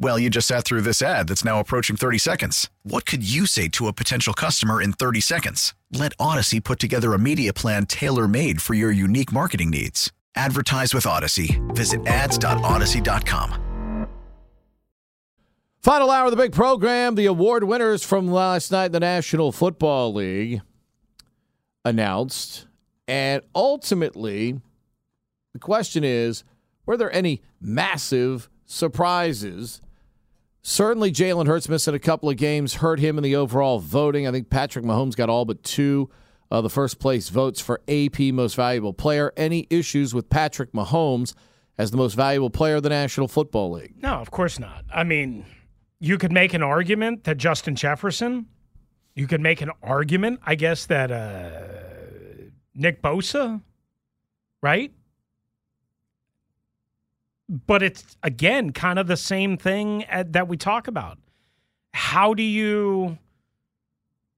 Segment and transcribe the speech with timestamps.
[0.00, 2.70] Well, you just sat through this ad that's now approaching 30 seconds.
[2.84, 5.74] What could you say to a potential customer in 30 seconds?
[5.92, 10.12] Let Audacy put together a media plan tailor made for your unique marketing needs.
[10.36, 11.58] Advertise with Audacy.
[11.74, 14.06] Visit ads.audacy.com.
[15.80, 17.16] Final hour of the big program.
[17.16, 20.60] The award winners from last night in the National Football League
[21.84, 22.66] announced.
[23.08, 24.60] And ultimately,
[25.54, 26.44] the question is
[26.86, 29.80] were there any massive surprises?
[30.68, 34.28] Certainly, Jalen Hurts missing a couple of games hurt him in the overall voting.
[34.28, 36.10] I think Patrick Mahomes got all but two
[36.50, 39.32] of the first place votes for AP Most Valuable Player.
[39.34, 41.32] Any issues with Patrick Mahomes
[41.78, 43.94] as the most valuable player of the National Football League?
[44.02, 44.84] No, of course not.
[44.94, 45.46] I mean,
[46.00, 48.44] you could make an argument that Justin Jefferson,
[49.14, 53.62] you could make an argument, I guess, that uh, Nick Bosa,
[54.62, 54.92] right?
[57.48, 61.18] But it's, again, kind of the same thing at, that we talk about.
[61.94, 63.18] How do you,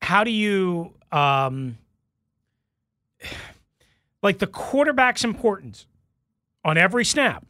[0.00, 1.78] how do you, um,
[4.22, 5.86] like the quarterback's importance
[6.64, 7.44] on every snap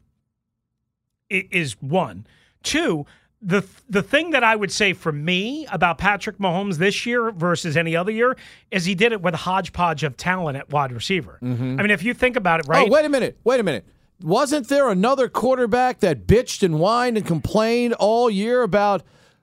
[1.29, 2.27] is one.
[2.63, 3.07] Two,
[3.43, 7.77] the the thing that I would say for me about Patrick Mahomes this year versus
[7.77, 8.37] any other year
[8.71, 11.39] is he did it with a hodgepodge of talent at wide receiver.
[11.43, 11.77] Mm-hmm.
[11.79, 12.87] I mean, if you think about it, right?
[12.87, 13.39] Oh, wait a minute.
[13.45, 13.87] Wait a minute.
[14.23, 19.03] Wasn't there another quarterback that bitched and whined and complained all year about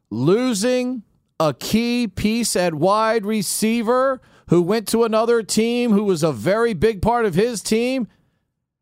[0.09, 1.03] losing
[1.39, 6.73] a key piece at wide receiver who went to another team who was a very
[6.73, 8.07] big part of his team?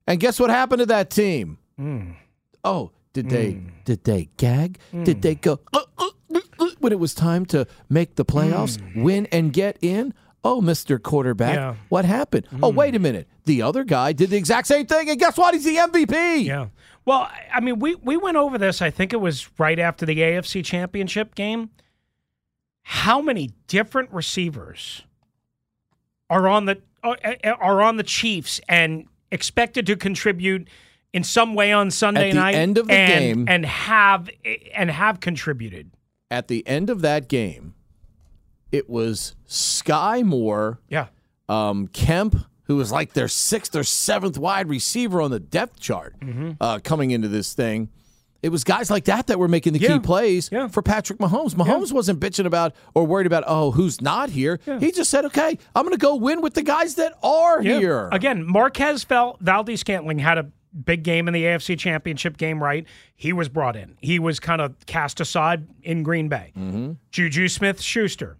[0.07, 1.57] And guess what happened to that team?
[1.79, 2.15] Mm.
[2.63, 4.79] Oh, did they did they gag?
[5.03, 8.77] Did they go "Uh, uh, uh, uh," when it was time to make the playoffs,
[8.95, 10.13] win and get in?
[10.45, 11.01] Oh, Mr.
[11.01, 11.75] Quarterback, Yeah.
[11.89, 12.47] what happened?
[12.61, 12.77] Oh, hmm.
[12.77, 13.27] wait a minute.
[13.45, 15.55] The other guy did the exact same thing, and guess what?
[15.55, 16.45] He's the MVP.
[16.45, 16.67] Yeah.
[17.03, 18.81] Well, I- mean, we we went over this.
[18.81, 21.69] I think it was right after the AFC Championship game.
[22.83, 25.03] How many different receivers
[26.29, 27.17] are on the are
[27.59, 30.67] are on the Chiefs and expected to contribute
[31.13, 34.29] in some way on Sunday At the night end of the and, game- and have
[34.73, 35.91] and have contributed?
[36.31, 37.74] At the end of that game,
[38.75, 41.07] it was Skyy Moore, Yeah.
[41.49, 46.15] um, Kemp, who was like their sixth or seventh wide receiver on the depth chart
[46.19, 46.51] Mm-hmm.
[46.59, 47.89] uh, coming into this thing.
[48.43, 49.93] It was guys like that that were making the Yeah.
[49.93, 50.67] key plays Yeah.
[50.67, 51.55] for Patrick Mahomes.
[51.55, 54.59] Mahomes wasn't bitching about or worried about, oh, who's not here.
[54.79, 57.79] He just said, okay, I'm going to go win with the guys that are Yeah.
[57.79, 58.09] here.
[58.11, 60.45] Again, Marquez Val- Valdes Scantling had a
[60.83, 62.85] big game in the AFC Championship game, right?
[63.15, 63.95] He was brought in.
[64.01, 66.51] He was kind of cast aside in Green Bay.
[66.55, 66.91] Mm-hmm.
[67.11, 68.37] Juju Smith Schuster.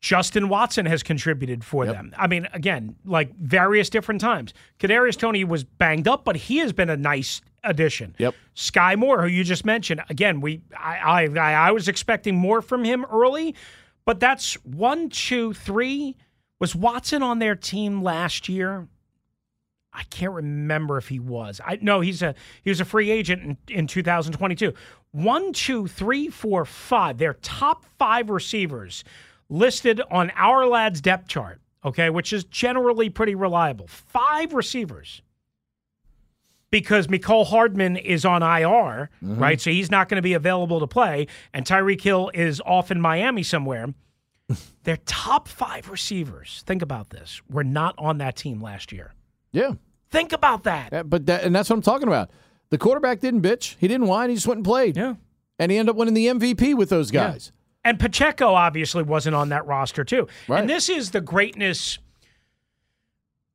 [0.00, 2.14] Justin Watson has contributed for them.
[2.16, 4.54] I mean, again, like various different times.
[4.78, 8.14] Kadarius Toney was banged up, but he has been a nice addition.
[8.18, 8.34] Yep.
[8.56, 12.62] Skyy Moore, who you just mentioned, again, we I I, I I was expecting more
[12.62, 13.54] from him early,
[14.06, 16.16] but that's one, two, three.
[16.60, 18.88] Was Watson on their team last year?
[19.92, 21.60] I can't remember if he was.
[21.62, 24.72] I no, he's a he was a free agent in, in 2022.
[25.12, 27.18] One, two, three, four, five.
[27.18, 29.04] Their top five receivers
[29.50, 31.60] listed on Ourlads depth chart.
[31.84, 33.86] Okay, which is generally pretty reliable.
[33.86, 35.22] Five receivers
[36.70, 39.38] because Mecole Hardman is on IR, mm-hmm.
[39.38, 39.60] right?
[39.60, 43.00] So he's not going to be available to play, and Tyreek Hill is off in
[43.00, 43.94] Miami somewhere.
[44.84, 49.14] Their top five receivers, think about this, were not on that team last year.
[49.52, 49.72] Yeah.
[50.10, 50.90] Think about that.
[50.92, 52.30] Yeah, but that, and that's what I'm talking about.
[52.70, 53.76] The quarterback didn't bitch.
[53.78, 54.28] He didn't whine.
[54.28, 54.96] He just went and played.
[54.96, 55.14] Yeah.
[55.58, 57.36] And he ended up winning the MVP with those Yeah.
[57.84, 60.28] And Pacheco obviously wasn't on that roster, too.
[60.48, 60.60] Right.
[60.60, 61.98] And this is the greatness,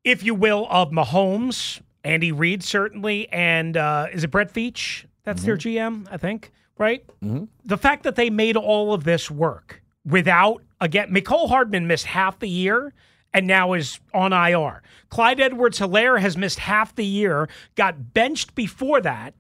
[0.04, 5.06] if you will, of Mahomes, Andy Reid, certainly, and uh, is it Brett Veach?
[5.24, 7.04] That's their GM, I think, right?
[7.24, 7.46] Mm-hmm.
[7.66, 12.38] The fact that they made all of this work without, again, Mecole Hardman missed half
[12.40, 12.94] the year
[13.34, 14.82] and now is on IR.
[15.10, 19.34] Clyde Edwards Helaire has missed half the year, got benched before that.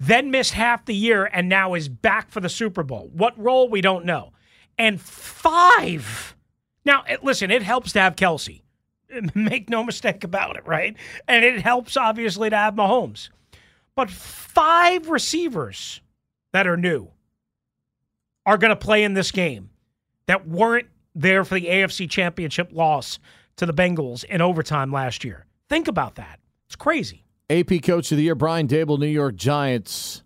[0.00, 3.10] Then missed half the year, and now is back for the Super Bowl.
[3.12, 4.32] What role, we don't know.
[4.78, 6.36] And five.
[6.84, 8.62] Now, listen, it helps to have Kelce.
[9.34, 10.96] Make no mistake about it, right?
[11.26, 13.30] And it helps, obviously, to have Mahomes.
[13.96, 16.00] But five receivers
[16.52, 17.08] that are new
[18.46, 19.70] are going to play in this game
[20.26, 23.18] that weren't there for the AFC Championship loss
[23.56, 25.46] to the Bengals in overtime last year.
[25.68, 26.38] Think about that.
[26.66, 27.24] It's crazy.
[27.50, 30.22] AP Coach of the Year, Brian Daboll, New York Giants.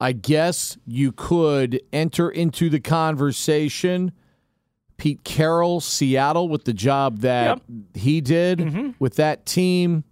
[0.00, 4.12] I guess you could enter into the conversation.
[4.96, 7.62] Pete Carroll, Seattle, with the job that Yep.
[7.94, 8.90] he did Mm-hmm.
[8.98, 10.04] with that team.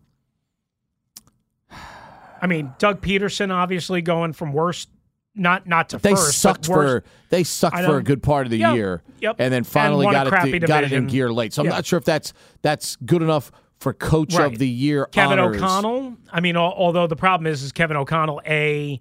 [2.43, 4.91] I mean, Doug Pederson obviously going from worst,
[5.35, 7.07] not not to They first, sucked but worst.
[7.07, 9.37] for they sucked for a good part of the Yep, year, yep.
[9.39, 11.53] and then finally won a got it got it in gear late.
[11.53, 11.73] So I'm Yeah.
[11.73, 12.33] not sure if that's
[12.63, 14.53] that's good enough for Coach Right.
[14.53, 15.07] of the Year.
[15.07, 15.57] Kevin honors.
[15.63, 16.17] O'Connell.
[16.33, 19.01] I mean, al- although the problem is, is Kevin O'Connell a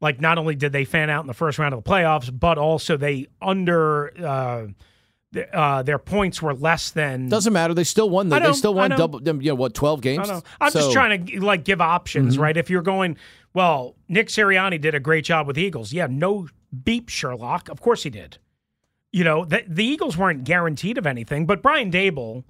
[0.00, 2.56] like not only did they fan out in the first round of the playoffs, but
[2.58, 4.66] also they under uh,
[5.52, 7.28] uh, their points were less than.
[7.28, 7.74] Doesn't matter.
[7.74, 8.28] They still won.
[8.30, 9.22] The, they still won double.
[9.22, 9.74] You know what?
[9.74, 10.28] Twelve games.
[10.28, 10.42] I know.
[10.60, 12.42] I'm just trying to like give options, Mm-hmm.
[12.42, 12.56] right?
[12.56, 13.16] If you're going,
[13.54, 15.92] well, Nick Sirianni did a great job with the Eagles.
[15.92, 16.48] Yeah, no
[16.84, 17.68] beep, Sherlock.
[17.68, 18.38] Of course he did.
[19.12, 22.44] You know, the, the Eagles weren't guaranteed of anything, but Brian Daboll,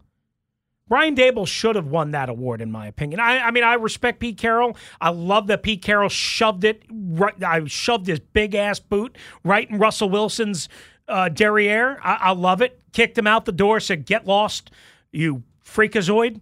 [0.90, 3.20] Brian Daboll should have won that award, in my opinion.
[3.20, 4.76] I, I mean, I respect Pete Carroll.
[5.00, 6.82] I love that Pete Carroll shoved it.
[6.90, 10.69] Right, I shoved his big ass boot right in Russell Wilson's
[11.06, 12.00] uh, derriere.
[12.02, 12.81] I, I love it.
[12.92, 13.78] Kicked him out the door.
[13.78, 14.72] Said, "Get lost,
[15.12, 16.40] you freakazoid."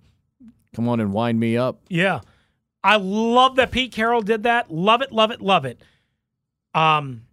[0.74, 1.82] Come on and wind me up.
[1.90, 2.20] Yeah.
[2.82, 4.72] I love that Pete Carroll did that.
[4.72, 5.82] Love it, love it, love it.
[6.72, 7.26] Um,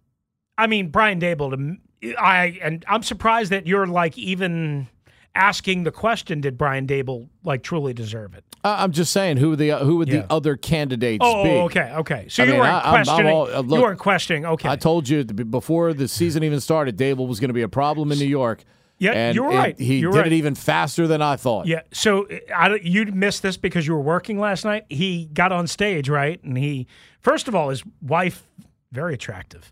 [0.58, 4.88] I mean, Brian Daboll, to, I, and I'm surprised that you're like even
[5.36, 8.44] asking the question, did Brian Daboll like truly deserve it?
[8.64, 10.22] I- I'm just saying who the who would Yeah.
[10.22, 11.50] the other candidates Oh, be?
[11.50, 12.26] oh, okay, okay.
[12.28, 13.32] So I you mean, weren't I- I'm- I'm questioning.
[13.34, 14.46] all- uh, look, you weren't questioning.
[14.46, 14.68] Okay.
[14.68, 18.10] I told you before the season even started, Daboll was going to be a problem
[18.10, 18.64] in New York.
[18.98, 19.78] Yeah, and you were it- right.
[19.78, 20.26] He You were did right.
[20.28, 21.66] it even faster than I thought.
[21.66, 21.82] Yeah.
[21.92, 24.86] So I, you missed this because you were working last night.
[24.88, 26.42] He got on stage, right?
[26.42, 26.86] And he,
[27.20, 28.48] first of all, his wife,
[28.92, 29.70] very attractive.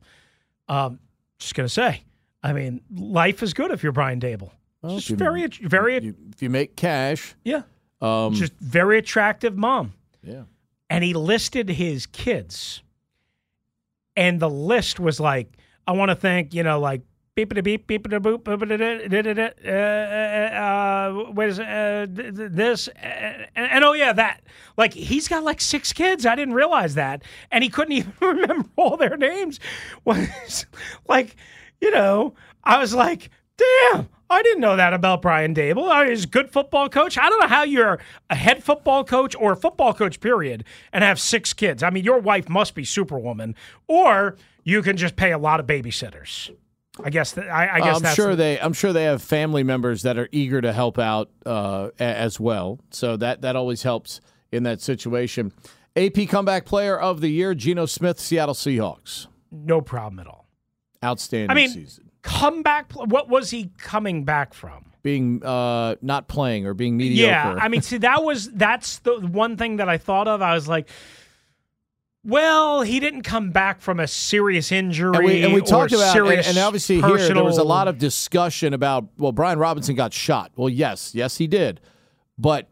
[0.68, 0.98] Um,
[1.38, 2.02] just gonna say,
[2.42, 4.50] I mean, life is good if you're Brian Daboll.
[4.84, 7.62] Well, just very, very, You, if you make cash, yeah,
[8.02, 9.94] um, just very attractive mom.
[10.22, 10.42] yeah.
[10.90, 12.82] And he listed his kids,
[14.14, 17.00] and the list was like, I want to thank, you know, like
[17.34, 18.52] beep a beep beep a boop uh,
[21.24, 24.42] uh, wait a second, uh, th- this uh, and, and oh yeah that.
[24.76, 26.26] Like he's got like six kids.
[26.26, 27.22] I didn't realize that.
[27.50, 29.60] And he couldn't even remember all their names.
[30.04, 30.66] Was
[31.08, 31.36] like
[31.80, 36.10] you know I was like damn I didn't know that about Brian Daboll I mean,
[36.10, 37.98] he's a good football coach I don't know how you're
[38.30, 42.04] a head football coach or a football coach period and have six kids I mean
[42.04, 43.54] your wife must be superwoman
[43.88, 46.50] or you can just pay a lot of babysitters
[47.02, 48.60] I guess that I, I guess I'm that's sure they.
[48.60, 52.78] I'm sure they have family members that are eager to help out uh, as well.
[52.90, 54.20] So that that always helps
[54.52, 55.52] in that situation.
[55.96, 59.26] AP comeback player of the year, Geno Smith, Seattle Seahawks.
[59.50, 60.46] no problem at all.
[61.04, 62.10] Outstanding I mean, season.
[62.24, 62.90] Comeback.
[62.92, 64.86] What was he coming back from?
[65.04, 67.30] Being uh, not playing or being mediocre.
[67.30, 70.42] Yeah, I mean, see, that was that's the one thing that I thought of.
[70.42, 70.88] I was like,
[72.24, 75.14] well, he didn't come back from a serious injury.
[75.14, 77.64] And we, and we talked or about, and, serious and obviously here there was a
[77.64, 80.50] lot of discussion about, well, Brian Robinson got shot.
[80.56, 81.80] Well, yes, yes, he did.
[82.38, 82.70] But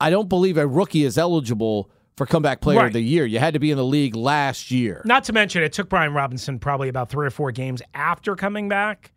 [0.00, 1.90] I don't believe a rookie is eligible
[2.22, 2.86] for comeback player Right.
[2.86, 3.26] of the year.
[3.26, 5.02] You had to be in the league last year.
[5.04, 8.68] Not to mention, it took Brian Robinson probably about three or four games after coming
[8.68, 9.12] back,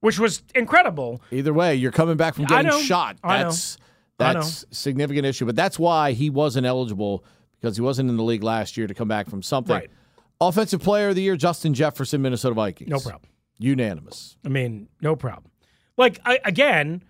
[0.00, 1.22] which was incredible.
[1.30, 3.16] Either way, you're coming back from getting shot.
[3.22, 3.78] That's
[4.18, 5.46] that's significant issue.
[5.46, 7.24] But that's why he wasn't eligible
[7.60, 9.74] because he wasn't in the league last year to come back from something.
[9.74, 9.90] Right.
[10.40, 12.90] Offensive player of the year, Justin Jefferson, Minnesota Vikings.
[12.90, 13.30] No problem.
[13.58, 14.36] Unanimous.
[14.44, 15.50] I mean, no problem.
[15.96, 17.02] Like I, again,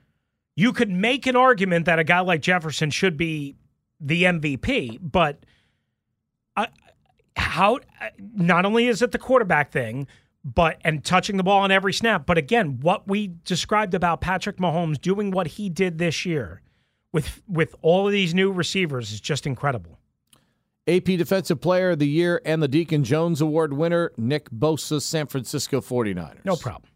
[0.56, 3.56] you could make an argument that a guy like Jefferson should be
[4.00, 5.44] the MVP, but
[6.56, 6.68] I,
[7.36, 7.78] how?
[8.18, 10.06] Not only is it the quarterback thing,
[10.44, 14.56] but and touching the ball on every snap, but again, what we described about Patrick
[14.56, 16.62] Mahomes doing what he did this year
[17.12, 19.98] with with all of these new receivers is just incredible.
[20.86, 25.26] AP Defensive Player of the Year and the Deacon Jones Award winner, Nick Bosa, San
[25.26, 26.44] Francisco 49ers.
[26.46, 26.90] No problem.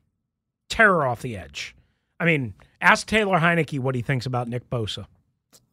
[0.71, 1.77] Terror off the edge.
[2.19, 5.07] I mean, ask Taylor Heinicke what he thinks about Nick Bosa.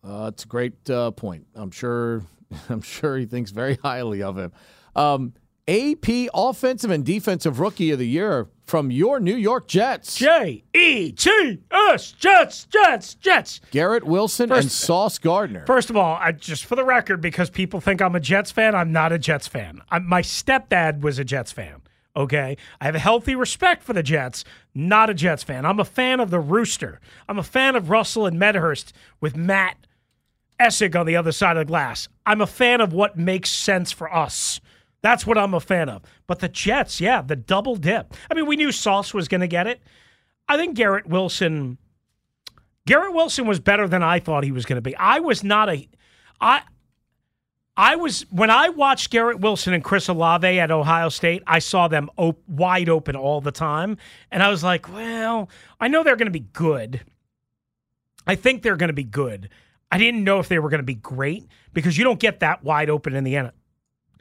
[0.04, 1.46] Uh, it's a great uh, point.
[1.56, 2.24] I'm sure.
[2.70, 4.52] I'm sure he thinks very highly of him.
[4.96, 5.34] Um,
[5.68, 10.16] AP Offensive and Defensive Rookie of the Year from your New York Jets.
[10.16, 13.62] J E T S Jets Jets Jets.
[13.70, 15.66] Garrett Wilson and Sauce Gardner.
[15.68, 18.74] First of all, I just for the record, because people think I'm a Jets fan,
[18.74, 19.82] I'm not a Jets fan.
[19.92, 21.82] i my stepdad was a Jets fan.
[22.16, 24.44] Okay, I have a healthy respect for the Jets.
[24.74, 25.66] Not a Jets fan.
[25.66, 27.00] I'm a fan of the Rooster.
[27.28, 28.92] I'm a fan of Russell and Medhurst
[29.22, 29.78] with Matt
[30.60, 32.08] Essig on the other side of the glass.
[32.26, 34.60] I'm a fan of what makes sense for us.
[35.02, 36.02] That's what I'm a fan of.
[36.28, 38.14] But the Jets, yeah, the double dip.
[38.30, 39.82] I mean, we knew Sauce was going to get it.
[40.48, 41.78] I think Garrett Wilson.
[42.86, 44.96] Garrett Wilson was better than I thought he was going to be.
[44.96, 45.88] I was not a.
[46.42, 46.62] I.
[47.78, 51.44] I was when I watched Garrett Wilson and Chris Olave at Ohio State.
[51.48, 53.96] I saw them op- wide open all the time,
[54.32, 55.50] and I was like, "Well,
[55.80, 57.02] I know they're going to be good.
[58.28, 59.50] I think they're going to be good.
[59.92, 62.64] I didn't know if they were going to be great because you don't get that
[62.64, 63.52] wide open in the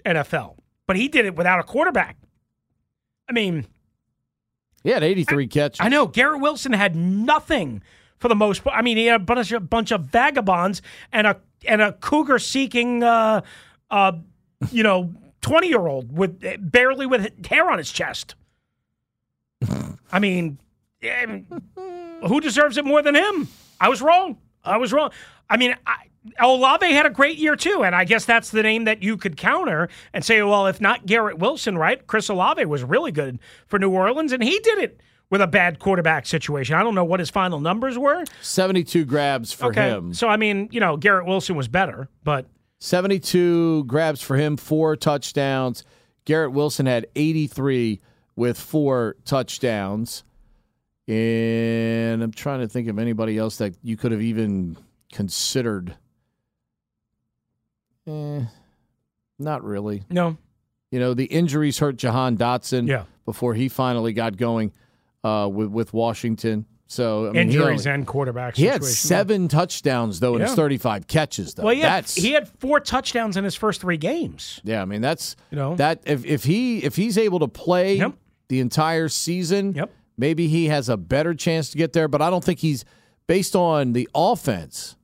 [0.04, 0.58] NFL
[0.88, 2.16] but he did it without a quarterback.
[3.28, 3.66] I mean,
[4.82, 5.80] he had 83 I, catches.
[5.80, 7.82] I know Garrett Wilson had nothing
[8.16, 8.76] for the most part.
[8.76, 10.82] I mean, he had a bunch of bunch of vagabonds
[11.12, 13.42] and a and a cougar seeking, uh,
[13.90, 14.12] uh,
[14.72, 18.34] you know, 20 year old with barely with hair on his chest.
[20.10, 20.58] I mean,
[22.26, 23.48] who deserves it more than him?
[23.78, 24.38] I was wrong.
[24.64, 25.10] I was wrong.
[25.50, 25.96] I mean, I,
[26.40, 29.36] Olave had a great year too, and I guess that's the name that you could
[29.36, 32.06] counter and say, well, if not Garrett Wilson, right?
[32.06, 35.00] Chris Olave was really good for New Orleans, and he did it
[35.30, 36.74] with a bad quarterback situation.
[36.74, 38.24] I don't know what his final numbers were.
[38.40, 39.90] 72 grabs for okay.
[39.90, 40.14] him.
[40.14, 42.46] So I mean, you know, Garrett Wilson was better, but
[42.80, 45.84] 72 grabs for him, four touchdowns.
[46.24, 48.00] Garrett Wilson had 83
[48.36, 50.24] with four touchdowns.
[51.08, 54.76] And I'm trying to think of anybody else that you could have even
[55.12, 55.96] considered
[58.08, 58.44] Eh,
[59.38, 60.02] not really.
[60.10, 60.36] No.
[60.90, 63.04] You know, the injuries hurt Jahan Dotson yeah.
[63.24, 64.72] before he finally got going
[65.22, 66.64] uh, with, with Washington.
[66.90, 68.56] So I mean, injuries only, and quarterback.
[68.56, 69.48] He had seven yeah.
[69.48, 70.46] touchdowns though in yeah.
[70.46, 71.52] his thirty-five catches.
[71.52, 74.62] Though well, yeah, that's, he had four touchdowns in his first three games.
[74.64, 77.96] Yeah, I mean that's you know that if if he if he's able to play
[77.96, 78.14] yep.
[78.48, 79.92] the entire season, yep.
[80.16, 82.08] maybe he has a better chance to get there.
[82.08, 82.86] But I don't think he's
[83.26, 84.96] based on the offense.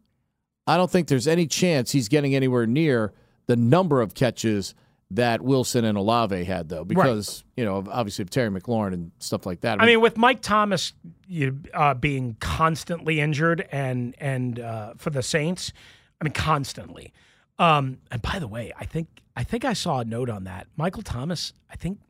[0.67, 3.13] I don't think there's any chance he's getting anywhere near
[3.47, 4.75] the number of catches
[5.11, 7.61] that Wilson and Olave had, though, because right.
[7.61, 9.73] you know obviously of Terry McLaurin and stuff like that.
[9.73, 10.93] I mean, I mean with Mike Thomas
[11.29, 15.73] you, uh, being constantly injured and and uh, for the Saints,
[16.21, 17.13] I mean constantly.
[17.59, 20.67] Um, and by the way, I think I think I saw a note on that.
[20.77, 22.01] Michael Thomas, I think,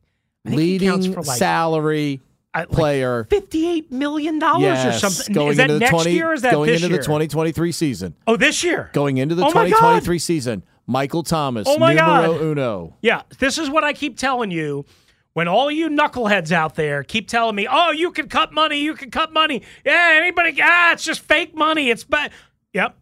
[0.45, 2.21] I think leading like, salary
[2.55, 5.33] like player, fifty-eight million dollars yes, or something.
[5.33, 6.29] Going is that the next 20, year?
[6.29, 7.01] Or is that going this into year?
[7.01, 8.15] the twenty twenty-three season?
[8.27, 8.89] Oh, this year.
[8.93, 10.63] Going into the oh twenty twenty-three season.
[10.87, 12.41] Michael Thomas, oh my numero God.
[12.41, 12.95] uno.
[13.01, 14.85] Yeah, this is what I keep telling you.
[15.33, 18.93] When all you knuckleheads out there keep telling me, "Oh, you can cut money, you
[18.93, 21.89] can cut money," yeah, anybody, ah, it's just fake money.
[21.89, 22.31] It's but,
[22.71, 22.95] yep.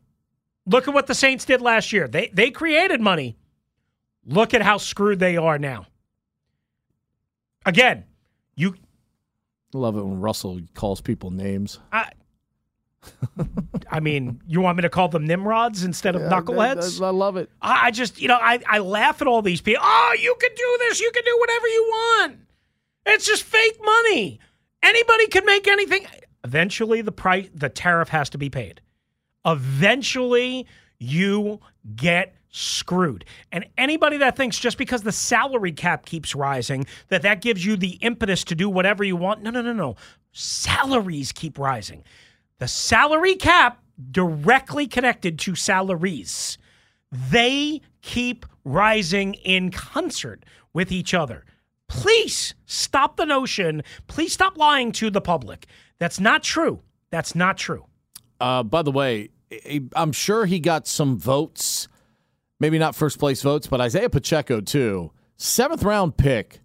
[0.66, 2.08] Look at what the Saints did last year.
[2.08, 3.38] They they created money.
[4.26, 5.86] Look at how screwed they are now.
[7.66, 8.06] Again,
[8.56, 8.76] you
[9.74, 11.80] love it when Russell calls people names.
[11.92, 12.10] I,
[13.90, 17.02] I mean, you want me to call them Nimrods instead of yeah, knuckleheads?
[17.02, 17.50] I, I, love it.
[17.62, 19.84] I, I just, you know, I, I laugh at all these people.
[19.86, 21.00] Oh, you can do this.
[21.00, 22.38] You can do whatever you want.
[23.06, 24.40] It's just fake money.
[24.82, 26.06] Anybody can make anything.
[26.44, 28.82] Eventually, the price, the tariff has to be paid.
[29.46, 30.68] Eventually,
[31.00, 31.60] you
[31.96, 33.26] get screwed.
[33.52, 37.76] And anybody that thinks just because the salary cap keeps rising that that gives you
[37.76, 39.96] the impetus to do whatever you want, no, no, no, no.
[40.32, 42.04] Salaries keep rising.
[42.60, 46.58] The salary cap directly connected to salaries.
[47.12, 51.46] They keep rising in concert with each other.
[51.90, 53.84] Please stop the notion.
[54.08, 55.66] Please stop lying to the public.
[56.00, 56.82] That's not true.
[57.10, 57.86] That's not true.
[58.40, 59.30] Uh, by the way,
[59.96, 61.88] I'm sure he got some votes,
[62.64, 66.62] maybe not first place votes, but Isaiah Pacheco too, seventh round pick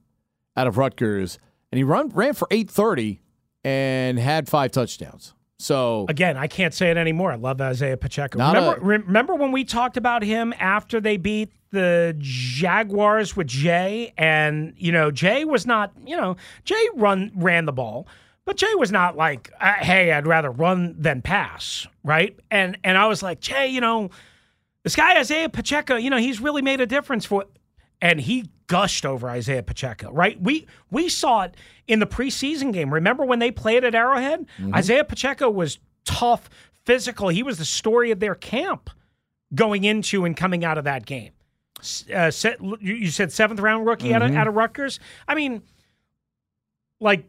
[0.57, 1.41] out of Rutgers,
[1.73, 3.21] and he run ran for 830
[3.65, 5.35] and had five touchdowns.
[5.59, 7.33] So again, I can't say it anymore.
[7.33, 8.39] I love Isaiah Pacheco.
[8.39, 14.15] Remember, a, remember when we talked about him after they beat the Jaguars with Jay,
[14.17, 18.07] and you know Jay was not, you know, Jay run ran the ball,
[18.45, 22.39] but Jay was not like, uh, hey, I'd rather run than pass, right?
[22.53, 24.11] And and I was like, Jay, you know,
[24.89, 27.45] this guy Isaiah Pacheco, you know, he's really made a difference for,
[28.01, 30.41] and he gushed over Isaiah Pacheco, right?
[30.41, 32.93] We we saw it in the preseason game.
[32.95, 34.47] Remember when they played at Arrowhead?
[34.59, 34.75] Mm-hmm.
[34.75, 36.49] Isaiah Pacheco was tough,
[36.87, 37.29] physical.
[37.29, 38.89] He was the story of their camp
[39.55, 41.33] going into and coming out of that game.
[42.15, 44.39] Uh, set, you said seventh round rookie out, of, Mm-hmm.
[44.39, 45.01] out of Rutgers.
[45.29, 45.63] I mean,
[46.99, 47.25] like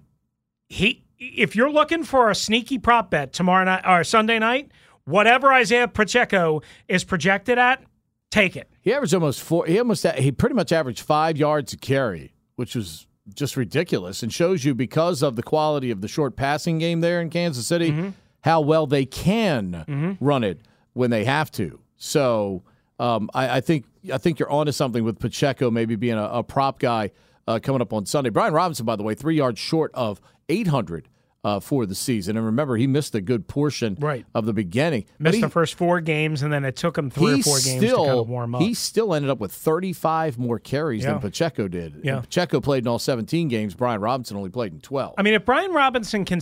[0.69, 1.03] he.
[1.21, 4.71] If you're looking for a sneaky prop bet tomorrow night or Sunday night,
[5.05, 7.83] whatever Isaiah Pacheco is projected at,
[8.31, 8.69] take it.
[8.81, 9.65] He averaged almost four.
[9.65, 14.33] He almost he pretty much averaged five yards a carry, which was just ridiculous, and
[14.33, 17.91] shows you because of the quality of the short passing game there in Kansas City,
[17.91, 18.09] Mm-hmm.
[18.41, 20.61] how well they can run it
[20.93, 21.79] when they have to.
[21.97, 22.63] So
[22.99, 26.43] um, I, I think I think you're onto something with Pacheco maybe being a, a
[26.43, 27.11] prop guy
[27.47, 28.29] uh, coming up on Sunday.
[28.29, 31.07] Brian Robinson, by the way, three yards short of 800.
[31.41, 34.25] Uh, for the season, and remember, he missed a good portion Right.
[34.35, 35.05] of the beginning.
[35.19, 37.81] Missed he- the first four games, and then it took him three or four games
[37.81, 38.61] still, to kind of warm up.
[38.61, 41.11] He still ended up with 35 more carries Yeah.
[41.13, 42.03] than Pacheco did.
[42.03, 43.73] And Pacheco played in all 17 games.
[43.73, 45.15] Brian Robinson only played in 12.
[45.17, 46.41] I mean, if Brian Robinson can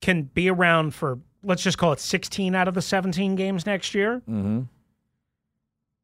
[0.00, 3.94] can be around for let's just call it 16 out of the 17 games next
[3.94, 4.62] year, mm-hmm.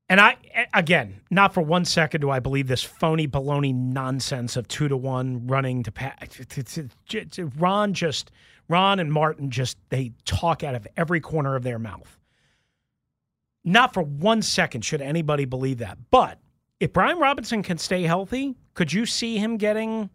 [0.09, 0.37] And I
[0.75, 4.97] again, not for one second do I believe this phony baloney nonsense of two to
[4.97, 6.17] one running to pass.
[7.57, 8.31] Ron just
[8.69, 12.19] Ron and Martin just they talk out of every corner of their mouth.
[13.65, 15.99] Not for one second should anybody believe that.
[16.11, 16.39] But
[16.81, 20.09] if Brian Robinson can stay healthy, could you see him getting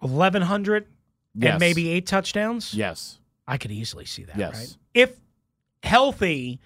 [0.00, 0.86] 1100
[1.36, 1.50] Yes.
[1.52, 2.72] and maybe eight touchdowns?
[2.74, 3.18] Yes.
[3.46, 4.54] I could easily see that, Yes.
[4.54, 4.76] right?
[4.94, 5.16] If
[5.82, 6.60] healthy,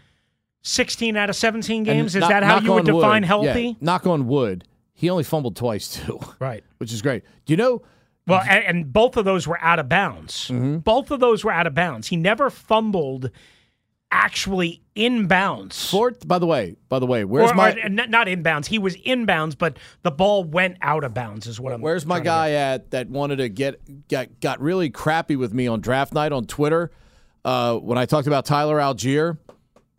[0.62, 3.26] 16 out of 17 And games, is knock- that how you would wood- define yeah,
[3.28, 3.76] healthy?
[3.80, 4.64] knock on wood.
[4.94, 6.64] He only fumbled twice, too, Right.
[6.78, 7.22] which is great.
[7.46, 7.82] Do you know?
[8.26, 10.48] Well, and, and both of those were out of bounds.
[10.48, 10.78] Mm-hmm.
[10.78, 12.08] Both of those were out of bounds.
[12.08, 13.30] He never fumbled
[14.10, 15.90] actually in bounds.
[15.90, 18.68] Fort, by the way, by the way, where's or, my or not, not in bounds.
[18.68, 21.46] He was in bounds, but the ball went out of bounds.
[21.46, 21.80] Is what I'm.
[21.80, 25.80] Where's my guy at that wanted to get got got really crappy with me on
[25.80, 26.90] draft night on Twitter
[27.44, 29.38] uh, when I talked about Tyler Allgeier?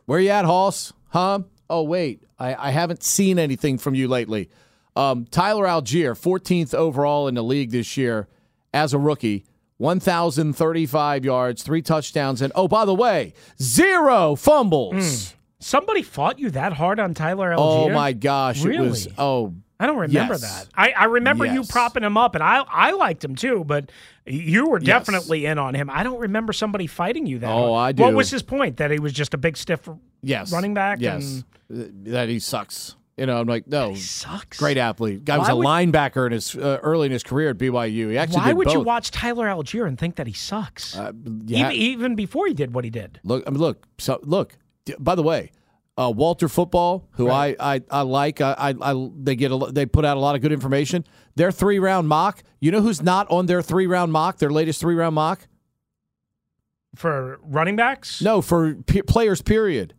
[0.10, 0.92] Where you at, Hoss?
[1.10, 1.42] Huh?
[1.70, 4.50] Oh wait, I, I haven't seen anything from you lately.
[4.96, 8.28] Um, Tyler Allgeier, 14th overall in the league this year
[8.74, 9.46] as a rookie.
[9.78, 14.96] 1,035 yards, three touchdowns, and oh, by the way, zero fumbles.
[14.96, 15.36] get?
[15.60, 17.60] Somebody fought you that hard on Tyler Allgeier?
[17.60, 19.16] Oh my gosh, it was Really?
[19.20, 20.42] oh I don't remember Yes.
[20.42, 20.68] that.
[20.76, 23.64] I, I remember you propping him up, and I I liked him too.
[23.66, 23.92] But
[24.26, 24.86] you were Yes.
[24.88, 25.90] definitely in on him.
[25.90, 27.50] I don't remember somebody fighting you that.
[27.50, 28.00] Oh, hard.
[28.00, 28.78] I What was his point?
[28.78, 29.88] That he was just a big stiff
[30.22, 31.00] yes running back.
[31.00, 32.96] Yes, and Uh, that he sucks.
[33.18, 34.58] You know, I'm like, no, he sucks.
[34.58, 35.26] great athlete.
[35.26, 38.12] Guy was a would- linebacker in his uh, early in his career at BYU.
[38.12, 40.98] He actually Why would you watch Tyler Allgeier and think that he sucks?
[40.98, 41.12] Uh,
[41.46, 43.20] yeah, even, even before he did what he did.
[43.26, 44.58] look, I mean, look, so look.
[45.00, 45.52] By the way,
[46.00, 49.86] uh, Walter Football, who I, I I like, I, I, I they get a, they
[49.86, 51.04] put out a lot of good information.
[51.36, 52.42] Their three round mock.
[52.62, 54.38] You know who's not on their three round mock?
[54.38, 55.48] Their latest three round mock?
[56.96, 58.22] For running backs?
[58.22, 59.42] No, for pe- players.
[59.42, 59.94] Period.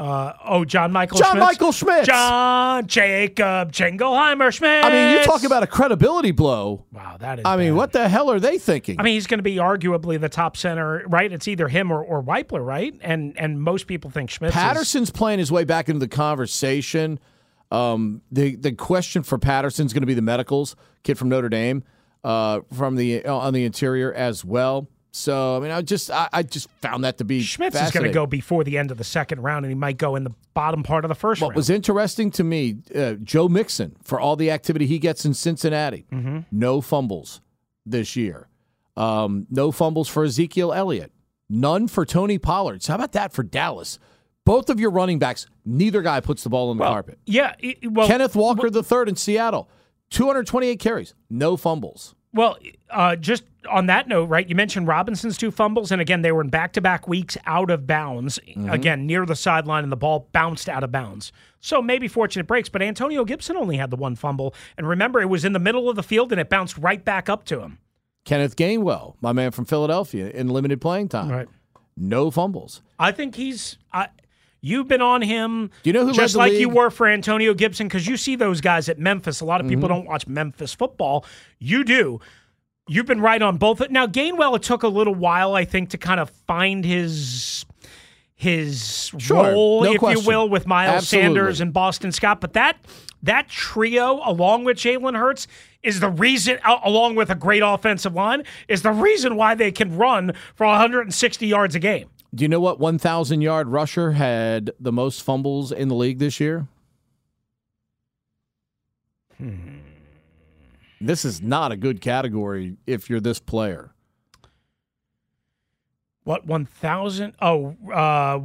[0.00, 1.44] Uh, oh, John Michael John Schmitz?
[1.44, 2.06] Michael Schmitz.
[2.06, 4.82] John Jacob Jingleheimer Schmidt.
[4.82, 6.86] I mean, you talk about a credibility blow.
[6.90, 7.44] Wow, that is.
[7.44, 8.98] I mean, what the hell are they thinking?
[8.98, 11.30] I mean, he's going to be arguably the top center, right?
[11.30, 12.94] It's either him or, or Wypler, right?
[13.02, 14.54] And and most people think Schmitz.
[14.56, 17.20] is- Patterson's playing his way back into the conversation.
[17.70, 21.84] Um, the the question for Patterson's going to be the medicals kid from Notre Dame,
[22.24, 24.88] uh, from the on the interior as well.
[25.12, 28.06] So I mean, I just I, I just found that to be Schmitz is going
[28.06, 30.32] to go before the end of the second round, and he might go in the
[30.54, 31.56] bottom part of the first What round.
[31.56, 36.06] was interesting to me, uh, Joe Mixon, for all the activity he gets in Cincinnati,
[36.12, 36.38] Mm-hmm.
[36.52, 37.40] no fumbles
[37.84, 38.48] this year.
[38.96, 41.10] Um, no fumbles for Ezekiel Elliott.
[41.48, 42.82] None for Tony Pollard.
[42.82, 43.98] So how about that for Dallas?
[44.44, 47.18] Both of your running backs, neither guy puts the ball on the carpet.
[47.26, 49.68] yeah, i- well, Kenneth Walker the third in Seattle,
[50.10, 52.14] 228 carries, no fumbles.
[52.32, 52.56] Well,
[52.90, 54.48] uh, just on that note, right?
[54.48, 58.38] You mentioned Robinson's two fumbles, and again, they were in back-to-back weeks out of bounds.
[58.48, 58.70] Mm-hmm.
[58.70, 61.32] Again, near the sideline, and the ball bounced out of bounds.
[61.60, 65.28] So maybe fortunate breaks, but Antonio Gibson only had the one fumble, and remember, it
[65.28, 67.78] was in the middle of the field, and it bounced right back up to him.
[68.24, 71.48] Kenneth Gainwell, my man from Philadelphia, in limited playing time, right?
[71.96, 72.80] no fumbles.
[72.98, 73.76] I think he's.
[73.92, 74.08] I,
[74.60, 75.70] you've been on him.
[75.84, 76.68] You know who just like you league?
[76.68, 76.76] Mm-hmm.
[76.76, 79.40] were for Antonio Gibson because you see those guys at Memphis.
[79.40, 81.24] A lot of people don't watch Memphis football.
[81.58, 82.20] You do.
[82.88, 83.88] You've been right on both.
[83.90, 87.64] Now Gainwell, it took a little while, I think, to kind of find his
[88.34, 90.22] his Sure, role, no if question.
[90.22, 91.26] you will, with Miles Absolutely.
[91.26, 92.40] Sanders and Boston Scott.
[92.40, 92.78] But that
[93.22, 95.46] that trio, along with Jalen Hurts,
[95.82, 99.94] is the reason, along with a great offensive line, is the reason why they can
[99.96, 102.08] run for 160 yards a game.
[102.34, 106.38] Do you know what 1,000 yard rusher had the most fumbles in the league this
[106.38, 106.66] year?
[111.00, 113.92] This is not a good category if you're this player.
[116.24, 117.34] What one thousand?
[117.40, 118.40] Oh, uh,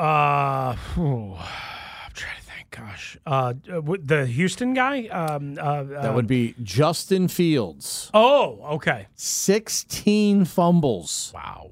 [0.00, 2.70] Uh, whew, I'm trying to think.
[2.70, 5.06] Gosh, uh, the Houston guy.
[5.08, 8.10] Um, uh, That would be Justin Fields.
[8.14, 9.08] Oh, okay.
[9.16, 11.32] 16 fumbles.
[11.34, 11.70] Wow.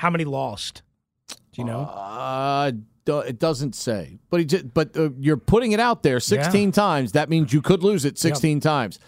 [0.00, 0.80] How many lost?
[1.28, 1.80] Do you know?
[1.80, 2.72] Uh,
[3.06, 7.12] it doesn't say, but just, but uh, you're putting it out there 16 times.
[7.12, 8.98] That means you could lose it 16 times.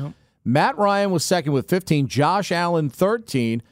[0.45, 3.63] Matt Ryan was second with 15, Josh Allen 13,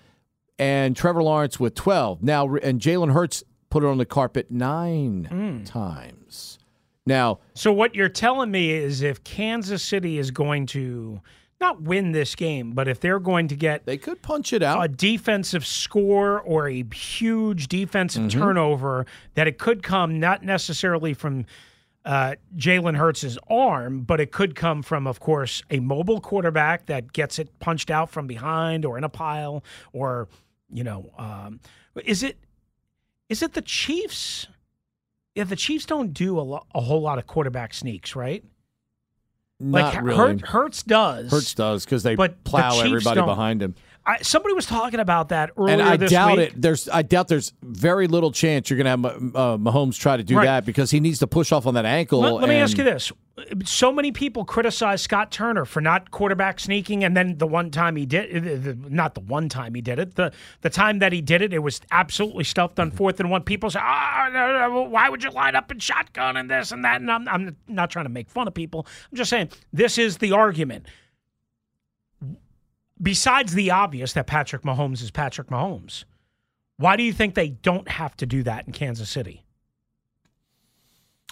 [0.59, 2.23] and Trevor Lawrence with 12.
[2.23, 5.65] Now, and Jalen Hurts put it on the carpet nine Hmm.
[5.65, 6.59] times.
[7.07, 11.21] Now, So what you're telling me is if Kansas City is going to
[11.61, 14.83] not win this game, but if they're going to get they could punch it out.
[14.85, 18.41] a defensive score or a huge defensive Mm-hmm.
[18.41, 21.45] turnover, that it could come not necessarily from
[22.05, 27.13] uh, Jalen Hurts' arm, but it could come from, of course, a mobile quarterback that
[27.13, 30.29] gets it punched out from behind or in a pile, or
[30.73, 31.61] you know, um,
[32.05, 32.39] is it
[33.29, 34.47] is it the Chiefs?
[35.35, 38.43] Yeah, the Chiefs don't do a, lo- a whole lot of quarterback sneaks, right?
[39.61, 40.39] Not like really.
[40.39, 41.31] Hurts does.
[41.31, 43.27] Hurts does because they But plow Chiefs everybody don't.
[43.27, 43.75] behind him.
[44.07, 46.53] I, somebody was talking about that earlier and I this doubt week.
[46.55, 46.61] it.
[46.63, 50.23] There's, I doubt there's very little chance you're going to have uh, Mahomes try to
[50.25, 50.47] do Right.
[50.47, 52.21] that because he needs to push off on that ankle.
[52.21, 53.13] Let, let me ask you this:
[53.65, 57.97] so many people criticize Scott Turner for not quarterback sneaking, and then the one time
[57.97, 61.43] he did, not the one time he did it, the the time that he did
[61.43, 63.43] it, it was absolutely stuffed on fourth and one.
[63.43, 66.85] People say, "Ah, no, no, why would you line up and shotgun and this and
[66.85, 68.87] that?" And I'm, I'm not trying to make fun of people.
[69.11, 70.87] I'm just saying this is the argument.
[73.03, 76.05] Besides the obvious that Patrick Mahomes is Patrick Mahomes,
[76.77, 79.45] why do you think they don't have to do that in Kansas City?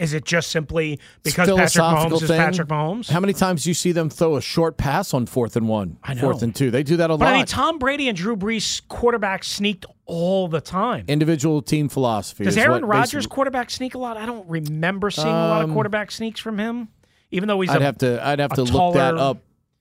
[0.01, 2.31] Is it just simply because Patrick Mahomes is.
[2.31, 3.11] Patrick Mahomes?
[3.11, 5.99] How many times do you see them throw a short pass on fourth and one,
[6.05, 6.21] I know.
[6.21, 6.71] fourth and two?
[6.71, 7.35] They do that a But lot.
[7.35, 11.05] I mean, Tom Brady and Drew Brees quarterbacks sneaked all the time.
[11.09, 12.45] Individual team philosophy.
[12.45, 14.17] Does Aaron Rodgers basically- quarterback sneak a lot?
[14.17, 16.89] I don't remember seeing a lot of Um, quarterback sneaks from him,
[17.31, 18.25] even though he's I'd a, have to.
[18.27, 19.39] I'd have to look that up.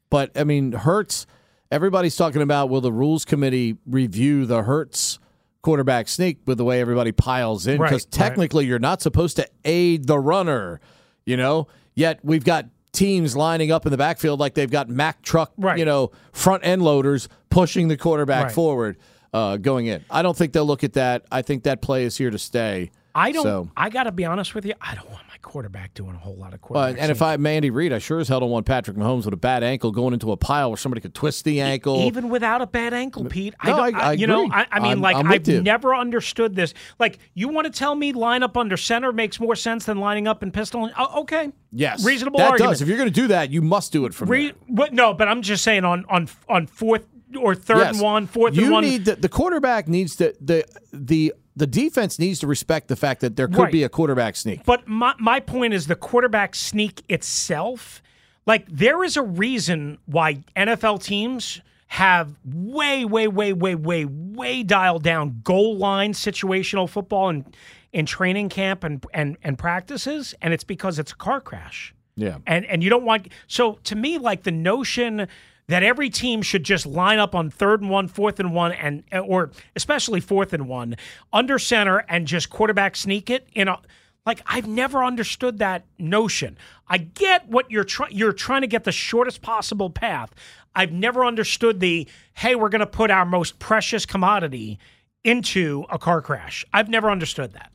[0.10, 1.28] But I mean, Hurts.
[1.70, 5.20] Everybody's talking about will the rules committee review the Hurts
[5.68, 8.12] quarterback sneak with the way everybody piles in because right.
[8.12, 10.80] technically you're not supposed to aid the runner,
[11.26, 11.68] you know.
[11.94, 15.78] Yet we've got teams lining up in the backfield like they've got Mack truck, Right.
[15.78, 18.54] you know, front end loaders pushing the quarterback Right.
[18.54, 18.98] forward,
[19.34, 20.06] uh, going in.
[20.10, 21.26] I don't think they'll look at that.
[21.30, 22.92] I think that play is here to stay.
[23.14, 23.44] I don't.
[23.44, 24.74] So- I got to be honest with you.
[24.80, 27.02] I don't want quarterback doing a whole lot of quarterback.
[27.02, 27.22] and if.
[27.22, 29.92] I'm Andy Reid, I sure as hell don't want Patrick Mahomes with a bad ankle
[29.92, 32.02] going into a pile where somebody could twist the ankle.
[32.02, 34.50] even without a bad ankle, Pete, No, don't- I- I you know.
[34.52, 35.62] I, I mean, I'm- like I've you.
[35.62, 36.74] never understood this.
[37.00, 40.28] Like, you want to tell me line up under center makes more sense than lining
[40.28, 40.90] up in pistol?
[40.98, 42.72] Oh, okay, yes, reasonable that argument.
[42.74, 42.82] does.
[42.82, 45.28] If you're going to do that, you must do it from Re- what, no, but
[45.28, 47.06] I'm just saying on on on fourth
[47.38, 47.96] or third Yes.
[47.96, 48.84] and one, fourth you and one.
[48.86, 53.22] need the, the quarterback needs to the the the defense needs to respect the fact
[53.22, 53.72] that there could Right.
[53.72, 54.64] be a quarterback sneak.
[54.66, 58.02] But my, my point is the quarterback sneak itself.
[58.46, 64.64] Like, there is a reason why NFL teams have way, way, way, way, way, way
[64.64, 67.46] dialed down goal line situational football and
[67.94, 71.94] in training camp and, and and practices, and it's because it's a car crash.
[72.16, 72.38] Yeah.
[72.46, 75.28] And and you don't want so to me like the notion
[75.68, 79.04] that every team should just line up on third and one, fourth and one, and
[79.12, 80.96] or especially fourth and one
[81.34, 83.80] under center and just quarterback sneak it in a
[84.26, 86.58] like I've never understood that notion.
[86.88, 90.34] I get what you're trying you're trying to get the shortest possible path.
[90.76, 94.80] I've never understood the hey, we're going to put our most precious commodity
[95.24, 96.64] into a car crash.
[96.72, 97.72] I've never understood that.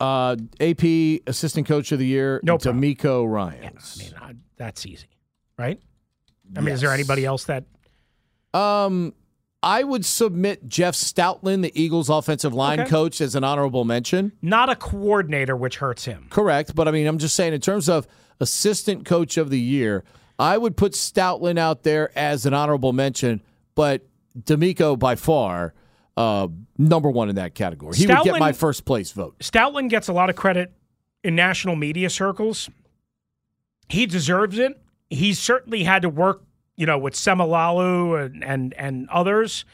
[0.00, 2.58] Uh, AP Assistant Coach of the Year, No.
[2.58, 3.98] DeMeco Ryans.
[4.00, 5.06] I mean, I, that's easy,
[5.58, 5.80] right?
[6.56, 7.64] I mean, is there anybody else that
[8.52, 9.14] Um,
[9.62, 12.90] I would submit Jeff Stoutland, the Eagles' offensive line Okay.
[12.90, 14.32] coach, as an honorable mention.
[14.42, 16.26] not a coordinator, which hurts him?
[16.30, 18.06] Correct, but I mean, I'm just saying in terms of
[18.40, 20.04] assistant coach of the year,
[20.38, 23.40] I would put Stoutland out there as an honorable mention,
[23.74, 24.06] but
[24.38, 25.72] DeMeco by far
[26.16, 26.46] uh,
[26.78, 27.96] number one in that category.
[27.96, 29.38] He would get my first place vote.
[29.40, 30.72] Stoutland gets a lot of credit
[31.24, 32.68] in national media circles.
[33.88, 34.80] He deserves it.
[35.14, 36.42] He certainly had to work,
[36.76, 39.64] you know, with Semalalu and and, and others.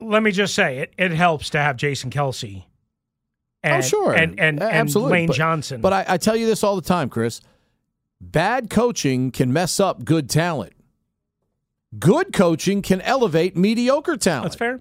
[0.00, 2.64] Let me just say, it, it helps to have Jason Kelce.
[2.64, 2.66] Oh,
[3.62, 5.12] and, oh, sure, and and, and absolutely.
[5.12, 5.80] Lane But- Johnson.
[5.80, 7.40] But I, I tell you this all the time, Chris.
[8.20, 10.72] Bad coaching can mess up good talent.
[11.98, 14.44] Good coaching can elevate mediocre talent.
[14.44, 14.80] that's fair.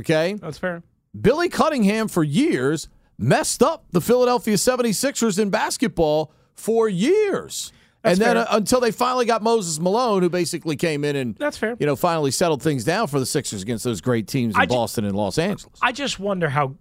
[0.00, 0.34] Okay.
[0.34, 0.82] That's fair.
[1.18, 7.72] Billy Cunningham for years messed up the Philadelphia 76ers in basketball for years.
[8.02, 11.36] That's and then uh, until they finally got Moses Malone, who basically came in and
[11.36, 11.76] That's fair.
[11.78, 14.66] you know finally settled things down for the Sixers against those great teams in I
[14.66, 15.78] ju- Boston and Los Angeles.
[15.82, 16.76] I just wonder how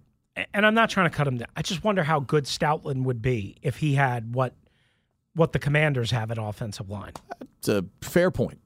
[0.54, 1.50] and I'm not trying to cut him down.
[1.56, 4.54] I just wonder how good Stoutland would be if he had what
[5.36, 7.14] what the Commanders have at offensive line.
[7.60, 8.60] It's a fair point.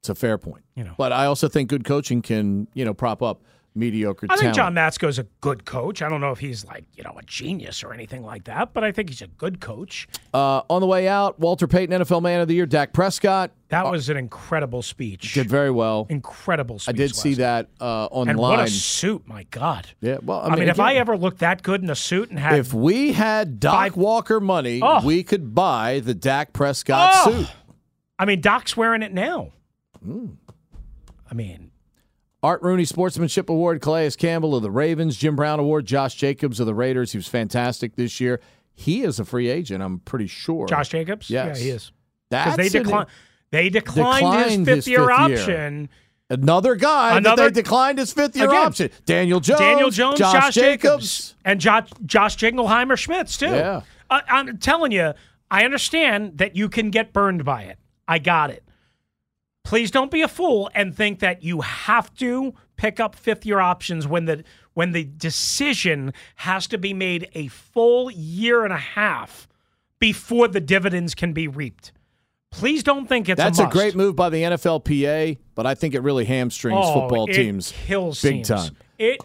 [0.00, 0.64] It's a fair point.
[0.74, 0.94] You know.
[0.96, 3.42] But I also think good coaching can, you know, prop up
[3.74, 4.56] mediocre I think talent.
[4.56, 6.02] John Matsko's a good coach.
[6.02, 8.82] I don't know if he's like you know a genius or anything like that, but
[8.84, 10.08] I think he's a good coach.
[10.34, 13.90] Uh, on the way out, Walter Payton, NFL Man of the Year, Dak Prescott That
[13.90, 15.34] was an incredible speech.
[15.34, 16.06] did very well.
[16.10, 16.94] incredible speech.
[16.94, 19.22] I did see that uh, And what a suit!
[19.26, 19.86] My God.
[20.00, 22.30] yeah, well, I I mean, mean, if I ever looked that good in a suit
[22.30, 25.04] and had if we had Doc Five- Walker money, Oh.
[25.06, 27.30] we could buy the Dak Prescott Oh!
[27.32, 27.48] suit.
[28.18, 29.52] I mean, Doc's wearing it now.
[30.04, 30.26] Hmm.
[31.30, 31.69] I mean,
[32.42, 36.66] Art Rooney Sportsmanship Award, Calais Campbell of the Ravens, Jim Brown Award, Josh Jacobs of
[36.66, 37.12] the Raiders.
[37.12, 38.40] He was fantastic this year.
[38.72, 40.66] He is a free agent, I'm pretty sure.
[40.66, 41.28] Josh Jacobs.
[41.28, 41.58] Yes.
[41.58, 41.92] Yeah, he is.
[42.30, 43.08] That's they an- declined.
[43.50, 45.38] They declined, Declined his his fifth year fifth year.
[45.38, 45.88] option.
[46.30, 48.90] another guy Another- that they declined his fifth year Again, option.
[49.04, 51.34] Daniel Jones, Daniel Jones, Josh, Josh, Jacobs.
[51.44, 53.46] and Josh, Josh Jingleheimer Schmitz too.
[53.46, 53.80] Yeah.
[54.08, 55.12] I, I'm telling you,
[55.50, 57.78] I understand that you can get burned by it.
[58.06, 58.62] I got it.
[59.64, 63.60] Please don't be a fool and think that you have to pick up fifth year
[63.60, 64.42] options when the
[64.74, 69.46] when the decision has to be made a full year and a half
[69.98, 71.92] before the dividends can be reaped.
[72.50, 75.94] Please don't think it's That's a, a, great move by the NFLPA, but I think
[75.94, 78.48] it really hamstrings Oh, football it teams kills big teams.
[78.48, 78.76] time.
[78.98, 79.20] It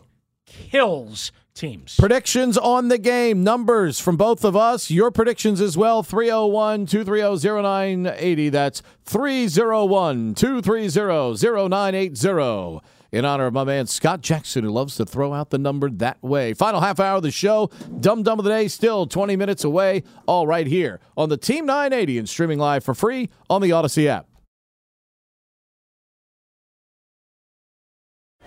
[0.45, 1.95] kills teams.
[1.97, 4.91] Predictions on the game, numbers from both of us.
[4.91, 8.49] Your predictions as well 301 230 0980.
[8.49, 12.81] That's 301 230 0980.
[13.11, 16.21] In honor of my man Scott Jackson, who loves to throw out the number that
[16.21, 16.53] way.
[16.53, 17.69] Final half hour of the show.
[18.01, 20.03] Dumb Dumb of the Day, still 20 minutes away.
[20.27, 24.07] All right here on the Team 980 and streaming live for free on the Audacy
[24.07, 24.27] app.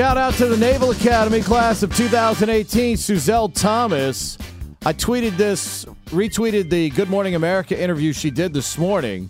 [0.00, 4.38] Shout out to the Naval Academy class of 2018, Suzelle Thomas.
[4.86, 9.28] I tweeted this, retweeted the Good Morning America interview she did this morning.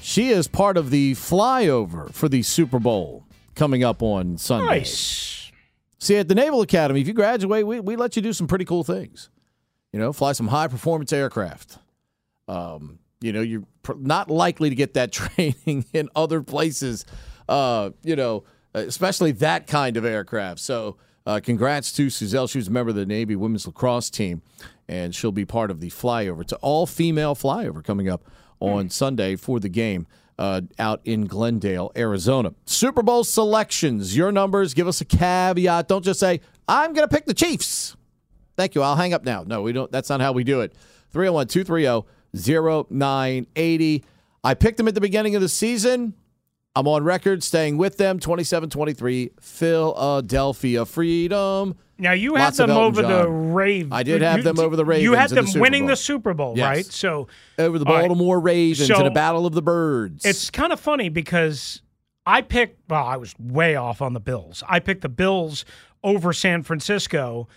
[0.00, 3.22] She is part of the flyover for the Super Bowl
[3.54, 4.80] coming up on Sunday.
[4.80, 5.52] Nice.
[6.00, 8.64] See, at the Naval Academy, if you graduate, we, we let you do some pretty
[8.64, 9.30] cool things.
[9.92, 11.78] You know, fly some high performance aircraft.
[12.48, 13.62] Um, you know, you're
[13.98, 17.06] not likely to get that training in other places,
[17.48, 18.42] uh, you know,
[18.74, 20.60] especially that kind of aircraft.
[20.60, 22.50] So, uh, congrats to Suzelle.
[22.50, 24.42] She was a member of the Navy women's lacrosse team,
[24.88, 26.40] and she'll be part of the flyover.
[26.42, 28.24] It's an all female flyover coming up
[28.58, 30.06] on Sunday for the game
[30.38, 32.54] uh, out in Glendale, Arizona.
[32.64, 34.72] Super Bowl selections, your numbers.
[34.72, 35.86] Give us a caveat.
[35.86, 37.96] Don't just say, I'm going to pick the Chiefs.
[38.56, 38.82] Thank you.
[38.82, 39.44] I'll hang up now.
[39.46, 39.92] No, we don't.
[39.92, 40.74] That's not how we do it.
[41.12, 42.06] 301 230
[42.90, 44.04] 0980.
[44.42, 46.14] I picked them at the beginning of the season.
[46.76, 51.74] I'm on record staying with them 27 23, Philadelphia Freedom.
[51.98, 53.52] Now you had Lots them over the John.
[53.52, 53.92] Ravens.
[53.92, 55.02] I did have them over the Ravens.
[55.04, 55.88] You had them the winning Bowl.
[55.88, 56.66] the Super Bowl, Yes.
[56.66, 56.86] right?
[56.86, 57.26] So
[57.58, 58.00] Over the All right.
[58.08, 60.24] Baltimore Ravens So- in a battle of the birds.
[60.24, 61.82] it's kind of funny because
[62.24, 62.88] I picked.
[62.88, 64.62] Well, I was way off on the Bills.
[64.68, 65.64] I picked the Bills
[66.04, 67.48] over San Francisco.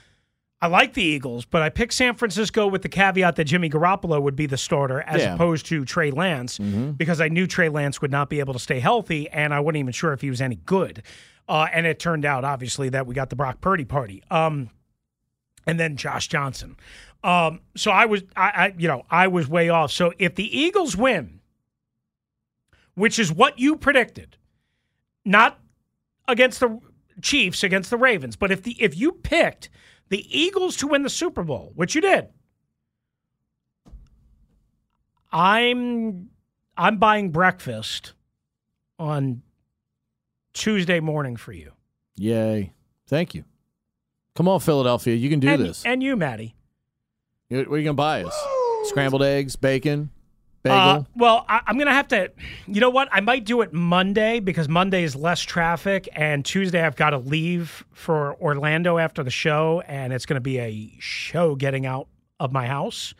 [0.63, 4.21] I like the Eagles, but I picked San Francisco with the caveat that Jimmy Garoppolo
[4.21, 5.33] would be the starter as Yeah.
[5.33, 8.79] opposed to Trey Lance because I knew Trey Lance would not be able to stay
[8.79, 11.03] healthy, and I wasn't even sure if he was any good.
[11.49, 14.23] Uh, and it turned out, obviously, that we got the Brock Purdy party.
[14.31, 14.69] Um,
[15.67, 16.77] and then Josh Johnson.
[17.25, 19.91] Um, so I was, I, I, you know, I was way off.
[19.91, 21.41] So if the Eagles win,
[22.95, 24.37] which is what you predicted,
[25.25, 25.59] not
[26.25, 26.79] against the
[27.21, 29.69] Chiefs, against the Ravens, but if the if you picked
[30.13, 32.27] the Eagles to win the Super Bowl, which you did,
[35.31, 36.29] I'm
[36.77, 38.13] I'm buying breakfast
[38.99, 39.41] on
[40.53, 41.71] Tuesday morning for you.
[42.15, 42.73] Yay.
[43.07, 43.43] Thank you.
[44.35, 45.15] Come on, Philadelphia.
[45.15, 45.83] You can do and, this.
[45.83, 46.53] And you, Maddie.
[47.49, 48.39] What are you going to buy us?
[48.83, 50.11] Scrambled eggs, bacon,
[50.63, 50.77] bagel?
[50.77, 52.31] Uh, well, I, I'm going to have to.
[52.67, 53.09] You know what?
[53.11, 57.17] I might do it Monday because Monday is less traffic, and Tuesday I've got to
[57.17, 62.07] leave for Orlando after the show, and it's going to be a show getting out
[62.39, 63.13] of my house.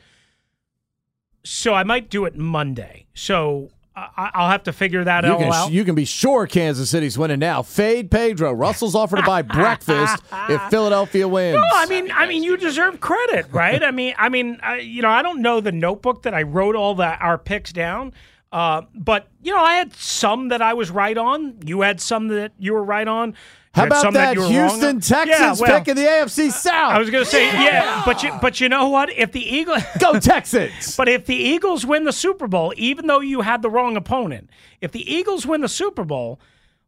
[1.44, 3.06] So I might do it Monday.
[3.14, 5.72] So I'll have to figure that you, can, out.
[5.72, 7.62] you can be sure Kansas City's winning now.
[7.62, 8.52] Fade Pedro.
[8.52, 11.56] Russell's offered to buy breakfast if Philadelphia wins.
[11.56, 13.84] No, I mean, I mean, you deserve credit, right?
[13.84, 16.76] I mean, I mean, I, you know, I don't know the notebook that I wrote
[16.76, 18.14] all the our picks down,
[18.52, 21.60] uh, but you know, I had some that I was right on.
[21.64, 23.36] You had some that you were right on.
[23.74, 25.00] How about that you Houston on.
[25.02, 26.94] Texans Yeah, well, pick in the AFC South?
[26.94, 29.10] I was going to say, yeah, but you, but you know what?
[29.12, 30.96] If the Eagles Go Texans!
[30.96, 34.52] But if the Eagles win the Super Bowl, even though you had the wrong opponent,
[34.80, 36.40] if the Eagles win the Super Bowl,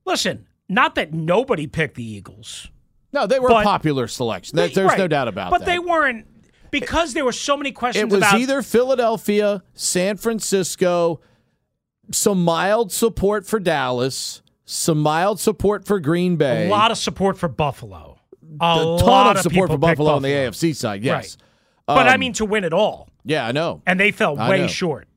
[0.05, 2.69] listen, not that nobody picked the Eagles.
[3.11, 4.55] no, they were but- a popular selection.
[4.55, 5.65] There- There's no doubt about but that.
[5.65, 6.27] they weren't
[6.69, 11.19] because there were so many questions It was about either Philadelphia, San Francisco,
[12.11, 16.67] some mild support for Dallas, some mild support for Green Bay.
[16.67, 18.19] a lot of support for Buffalo.
[18.59, 21.03] A, a lot ton of support people for picked Buffalo, on the AFC side.
[21.03, 21.37] Yes.
[21.87, 21.95] Right.
[21.97, 23.09] But I Um, mean to win it all.
[23.23, 23.81] yeah, I know.
[23.85, 25.07] and they fell way short.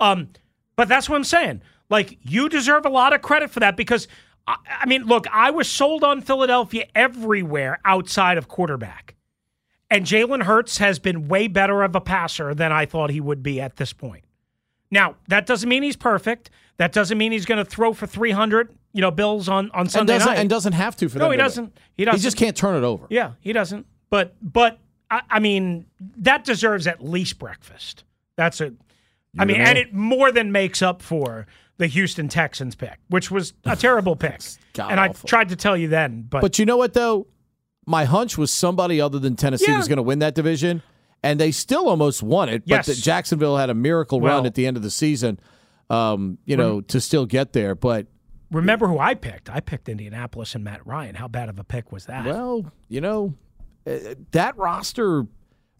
[0.00, 0.28] Um,
[0.76, 1.62] but that's what I'm saying.
[1.90, 4.08] Like you deserve a lot of credit for that because
[4.46, 9.14] I, I mean, look, I was sold on Philadelphia everywhere outside of quarterback,
[9.90, 13.42] and Jalen Hurts has been way better of a passer than I thought he would
[13.42, 14.24] be at this point.
[14.90, 16.50] Now that doesn't mean he's perfect.
[16.76, 20.14] That doesn't mean he's going to throw for 300, you know, bills on on Sunday
[20.14, 20.38] doesn't, night.
[20.40, 21.78] and doesn't have to for No, them he to doesn't.
[21.96, 22.18] He doesn't.
[22.18, 23.06] He just can't turn it over.
[23.10, 23.86] Yeah, he doesn't.
[24.10, 28.02] But but I, I mean that deserves at least breakfast.
[28.36, 28.72] That's a.
[29.38, 33.52] I mean, and it more than makes up for the Houston Texans pick, which was
[33.64, 34.40] a terrible pick.
[34.80, 37.28] And I tried to tell you then, but, But you know what, though?
[37.86, 39.76] My hunch was somebody other than Tennessee Yeah.
[39.78, 40.82] was going to win that division,
[41.22, 42.62] and they still almost won it.
[42.66, 42.86] Yes.
[42.88, 45.38] But that Jacksonville had a miracle run at the end of the season,
[45.88, 47.74] um, you know, to still get there.
[47.76, 48.08] But
[48.50, 49.50] remember who I picked?
[49.50, 51.14] I picked Indianapolis and Matt Ryan.
[51.14, 52.24] How bad of a pick was that?
[52.24, 53.34] Well, you know,
[53.86, 55.26] uh, that roster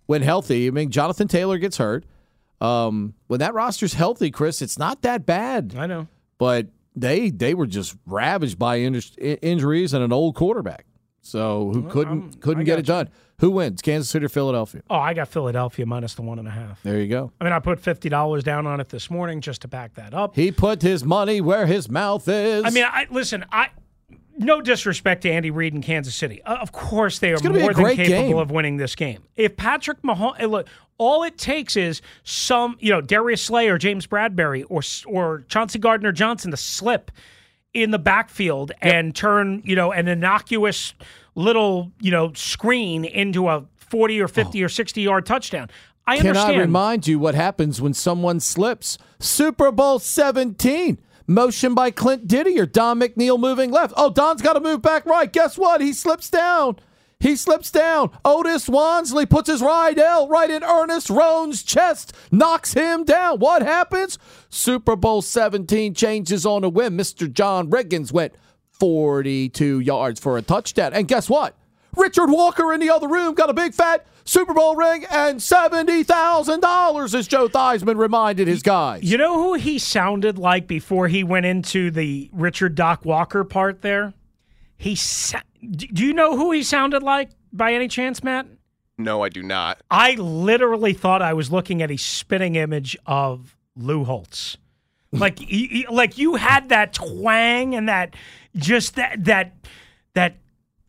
[0.07, 0.67] when healthy.
[0.67, 2.05] I mean, Jonathan Taylor gets hurt.
[2.61, 5.75] Um, when that roster's healthy, Chris, it's not that bad.
[5.77, 6.09] I know.
[6.39, 10.87] But they they were just ravaged by in- injuries and an old quarterback,
[11.21, 13.09] so who couldn't couldn't get it done.
[13.41, 14.83] Who wins, Kansas City or Philadelphia?
[14.91, 16.83] Oh, I got Philadelphia minus the one and a half.
[16.83, 17.31] There you go.
[17.41, 20.13] I mean, I put fifty dollars down on it this morning just to back that
[20.13, 20.35] up.
[20.35, 22.65] He put his money where his mouth is.
[22.65, 23.45] I mean, I listen.
[23.53, 23.69] I
[24.39, 26.43] no disrespect to Andy Reid in Kansas City.
[26.43, 28.39] Uh, of course, they are gonna be a more than capable game.
[28.39, 29.23] of winning this game.
[29.37, 34.07] If Patrick Mahomes, look, all it takes is some, you know, Darius Slay or James
[34.07, 37.11] Bradberry or or Chauncey Gardner Johnson to slip
[37.75, 40.95] in the backfield and turn, you know, an innocuous
[41.35, 44.67] little, you know, screen into a forty or fifty oh.
[44.67, 45.69] or sixty yard touchdown.
[46.07, 46.57] I Can understand.
[46.57, 48.97] I remind you what happens when someone slips?
[49.21, 50.99] Super Bowl 17.
[51.27, 53.93] Motion by Clint Didier or Don McNeal moving left.
[53.95, 55.31] Oh, Don's got to move back right.
[55.31, 55.83] Guess what?
[55.83, 56.79] He slips down.
[57.21, 58.11] He slips down.
[58.25, 63.41] Otis Wonsley puts his right L right in Ernest Rhone's chest, knocks him down.
[63.41, 64.19] What happens?
[64.51, 66.97] Super Bowl 17 changes on a whim.
[66.97, 67.33] Mr.
[67.33, 68.35] John Riggins went
[68.71, 70.93] 42 yards for a touchdown.
[70.95, 71.57] And guess what?
[71.97, 77.15] Richard Walker in the other room got a big fat Super Bowl ring and $70,000,
[77.15, 79.03] as Joe Theismann reminded his guys.
[79.03, 83.83] You know who he sounded like before he went into the Richard Doc Walker part
[83.83, 84.13] there?
[84.79, 88.47] He sa- Do you know who he sounded like by any chance, Matt?
[88.97, 89.81] No, I do not.
[89.91, 94.57] I literally thought I was looking at a spinning image of Lou Holtz.
[95.13, 98.15] Like he- he- like you had that twang and that
[98.57, 99.55] just that that
[100.15, 100.37] that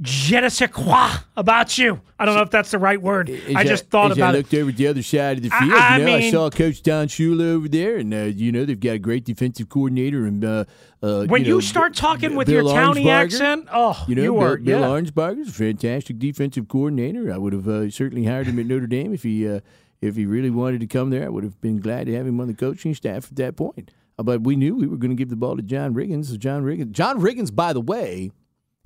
[0.01, 1.99] je ne sais quoi about you.
[2.17, 3.29] I don't know if that's the right word.
[3.55, 4.37] I just thought as about I it.
[4.37, 7.07] looked over the other side of the field, I you know, I saw Coach Don
[7.07, 10.25] Shula over there, and uh, you know they've got a great defensive coordinator.
[10.25, 10.65] And uh,
[11.01, 14.33] uh, When you, know, start talking with Bill your towny accent, oh, You know, you
[14.33, 14.87] Bill, are Bill yeah.
[14.87, 17.31] Arnsparger's a fantastic defensive coordinator.
[17.31, 19.59] I would have uh, certainly hired him at Notre Dame if he uh,
[20.01, 21.25] if he really wanted to come there.
[21.25, 23.91] I would have been glad to have him on the coaching staff at that point.
[24.17, 26.37] Uh, but we knew we were going to give the ball to John Riggins.
[26.37, 28.31] John Riggins, John Riggins, by the way,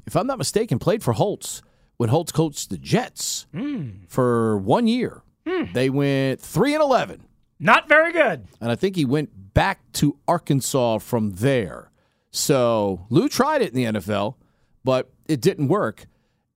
[0.06, 1.62] if I'm not mistaken, played for Holtz
[1.98, 3.90] when Holtz coached the Jets hmm.
[4.08, 5.22] for one year.
[5.48, 5.72] Hmm.
[5.74, 7.24] They went three and eleven.
[7.60, 8.46] Not very good.
[8.60, 11.92] And I think he went back to Arkansas from there.
[12.32, 14.36] So Lou tried it in the NFL,
[14.84, 16.06] but it didn't work.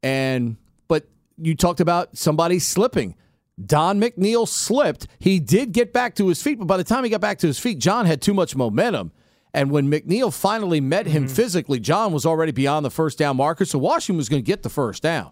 [0.04, 3.16] And but you talked about somebody slipping.
[3.64, 5.08] Don McNeal slipped.
[5.20, 7.48] He did get back to his feet, but by the time he got back to
[7.48, 9.12] his feet, John had too much momentum.
[9.58, 11.34] And when McNeal finally met him mm-hmm.
[11.34, 13.66] physically, John was already beyond the first down marker.
[13.66, 15.32] So Washington was going to get the first down.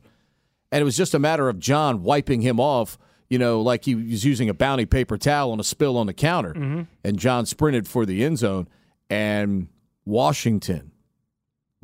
[0.71, 2.97] And it was just a matter of John wiping him off,
[3.29, 6.13] you know, like he was using a bounty paper towel on a spill on the
[6.13, 6.55] counter.
[6.55, 6.81] Mm-hmm.
[7.03, 8.67] And John sprinted for the end zone.
[9.11, 9.67] And
[10.05, 10.91] Washington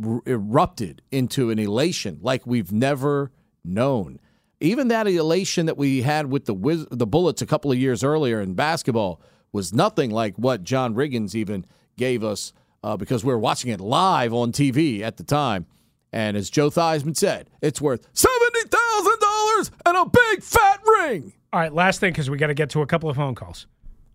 [0.04, 3.32] r- erupted into an elation like we've never
[3.64, 4.20] known.
[4.60, 8.04] Even that elation that we had with the Wiz- the Bullets a couple of years
[8.04, 9.22] earlier in basketball
[9.52, 11.68] was nothing like what John Riggins even
[12.02, 12.52] gave us
[12.84, 15.68] uh, because we were watching it live on TV at the time.
[16.12, 21.32] And as Joe Theismann said, it's worth seventy thousand dollars and a big fat ring.
[21.54, 23.68] All right, last thing because we got to get to a couple of phone calls.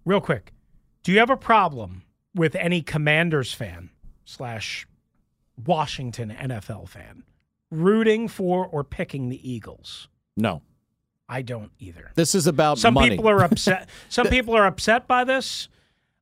[0.05, 0.53] Real quick,
[1.05, 2.03] do you have a problem
[2.35, 3.91] with any Commanders fan
[4.25, 4.87] slash
[5.65, 7.23] Washington NFL fan
[7.71, 10.09] rooting for or picking the Eagles?
[10.37, 10.61] No,
[11.29, 12.11] I don't either.
[12.15, 13.11] this is about Some money.
[13.11, 13.89] people are upset.
[14.09, 15.69] Some people are upset by this.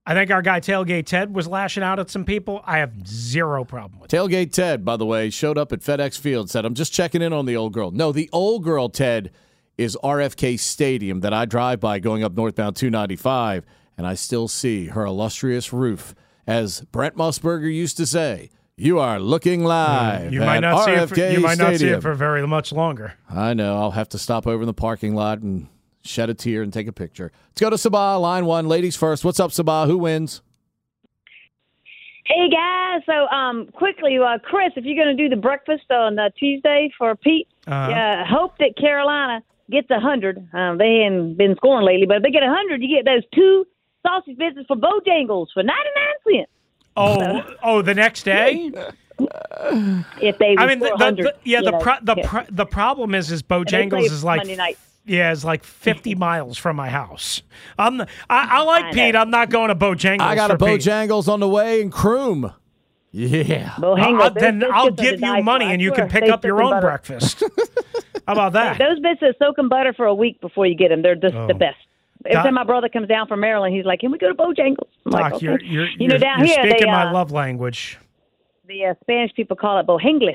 [0.06, 2.62] I think our guy Tailgate Ted was lashing out at some people.
[2.66, 4.16] I have zero problem with it.
[4.16, 7.32] Tailgate Ted, by the way, showed up at FedEx Field, said, I'm just checking in
[7.32, 7.90] on the old girl.
[7.90, 9.30] No, the old girl, Ted,
[9.78, 13.64] is RFK Stadium that I drive by going up northbound 295,
[13.96, 16.14] and I still see her illustrious roof.
[16.46, 19.66] As Brent Musburger used to say, you are looking hmm.
[19.66, 20.32] live.
[20.34, 21.08] You might not see it.
[21.08, 23.14] For, you might not see it for very much longer.
[23.30, 23.76] I know.
[23.78, 25.68] I'll have to stop over in the parking lot and
[26.04, 27.32] shed a tear and take a picture.
[27.48, 28.68] Let's go to Sabah, line one.
[28.68, 29.24] Ladies first.
[29.24, 29.86] What's up, Sabah?
[29.86, 30.42] Who wins?
[32.26, 36.18] Hey guys, so um, quickly, uh, Chris, if you're going to do the breakfast on
[36.18, 37.92] uh, Tuesday for Pete, Uh-huh.
[37.92, 40.38] uh, hope that Carolina gets a hundred.
[40.54, 43.24] Um, they haven't been scoring lately, but if they get a hundred, you get those
[43.34, 43.66] two
[44.06, 46.50] sausage biscuits for Bojangles for ninety nine cents.
[46.96, 48.70] Oh, oh, the next day.
[50.22, 52.26] If they, I mean, the, the, the- yeah, the know, pro- the yeah.
[52.28, 54.78] pro- the problem is, is And they Bojangles is like Monday night.
[55.06, 57.42] Yeah, it's like fifty miles from my house.
[57.78, 58.92] I'm I, I like I.
[58.92, 59.16] Pete.
[59.16, 60.20] I'm not going to Bojangles.
[60.20, 60.80] I got a for Pete.
[60.80, 62.52] Bojangles on the way in Croom.
[63.12, 63.70] Yeah.
[63.78, 66.60] Bojangles, Uh, those then I'll give you for, money and you can pick up your
[66.62, 66.86] own butter.
[66.88, 67.44] breakfast.
[68.26, 68.78] How about that?
[68.78, 71.02] Those biscuits soak in butter for a week before you get them.
[71.02, 71.58] They're just the Oh.
[71.58, 71.76] best.
[72.26, 74.34] Every Doc- time my brother comes down from Maryland, he's like, "Can we go to
[74.34, 75.44] Bojangles?" I'm like, Doc, okay.
[75.46, 77.98] you're, you're, you know, down you're here speaking they, my uh, love language.
[78.66, 80.34] the uh, Spanish people call it Bojangles.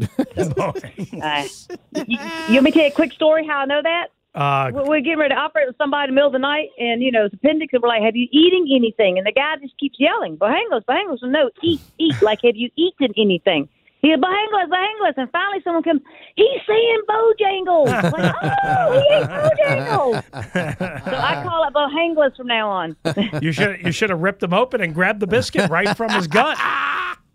[0.00, 1.44] Uh,
[2.06, 2.18] you,
[2.48, 4.06] you want me to tell you a quick story how I know that?
[4.34, 6.68] Uh, We're, we're getting ready to operate with somebody in the middle of the night,
[6.78, 9.18] and, you know, it's appendix, and we're like, have you eating anything?
[9.18, 11.18] And the guy just keeps yelling, Bojangles, Bojangles.
[11.22, 12.14] And no, eat, eat.
[12.22, 13.68] Like, have you eaten anything?
[14.00, 15.14] He said, Bojangles, Bojangles.
[15.16, 16.02] And finally someone comes,
[16.36, 18.12] he's saying Bojangles.
[18.12, 18.34] like,
[18.64, 21.04] oh, he ate Bojangles.
[21.04, 22.96] so I call it Bojangles from now on.
[23.42, 26.28] you should you should have ripped him open and grabbed the biscuit right from his
[26.28, 26.56] gut.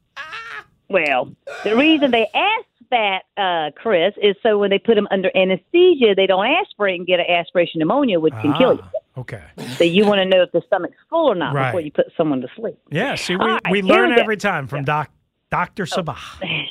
[0.94, 5.30] Well, the reason they ask that, uh, Chris, is so when they put them under
[5.36, 8.80] anesthesia, they don't aspirate and get an aspiration pneumonia, which can kill you.
[8.84, 9.42] Ah, Okay.
[9.78, 11.68] So you want to know if the stomach's full or not Right.
[11.70, 12.78] before you put someone to sleep.
[12.90, 13.14] Yeah.
[13.16, 15.12] See, we, right, we learn we every time from Doc
[15.52, 16.18] Doctor Sabah.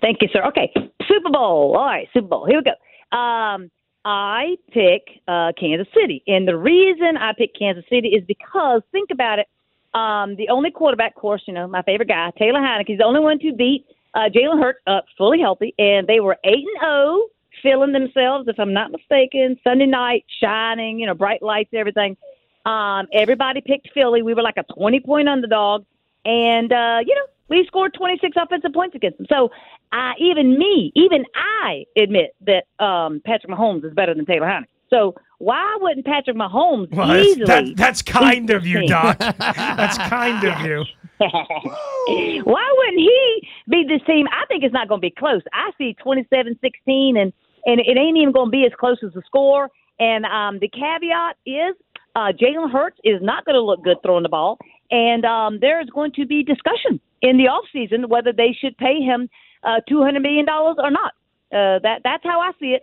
[0.00, 0.44] Thank you, sir.
[0.46, 0.72] Okay,
[1.08, 1.74] Super Bowl.
[1.76, 2.46] All right, Super Bowl.
[2.46, 3.16] Here we go.
[3.16, 3.70] Um,
[4.04, 9.10] I pick uh, Kansas City, and the reason I pick Kansas City is because think
[9.10, 9.46] about it.
[9.94, 13.04] Um, the only quarterback, of course, you know, my favorite guy, Taylor Heinicke, he's the
[13.04, 16.80] only one to beat uh, Jalen Hurts up fully healthy, and they were eight and
[16.80, 17.22] zero,
[17.62, 19.58] feeling themselves, if I'm not mistaken.
[19.64, 22.16] Sunday night, shining, you know, bright lights, everything.
[22.64, 24.22] Um, everybody picked Philly.
[24.22, 25.84] We were like a 20 point underdog,
[26.24, 29.26] and uh, you know, we scored 26 offensive points against them.
[29.28, 29.50] So,
[29.92, 34.68] uh, even me, even I admit that um, Patrick Mahomes is better than Taylor Heinicke.
[34.90, 37.44] So, why wouldn't Patrick Mahomes Well, that's, easily?
[37.46, 38.86] that, that's kind of you.
[38.86, 39.18] Doc.
[39.18, 40.84] That's kind of you.
[41.18, 44.26] Why wouldn't he beat this team?
[44.32, 45.42] I think it's not going to be close.
[45.52, 47.32] I see 27-16, and
[47.66, 49.70] and it ain't even going to be as close as the score.
[49.98, 51.74] And um, the caveat is
[52.14, 54.58] uh, Jalen Hurts is not going to look good throwing the ball,
[54.90, 59.00] and um, there is going to be discussion in the offseason whether they should pay
[59.00, 59.28] him
[59.62, 61.12] uh, two hundred million dollars or not.
[61.52, 62.82] Uh, that that's how I see it.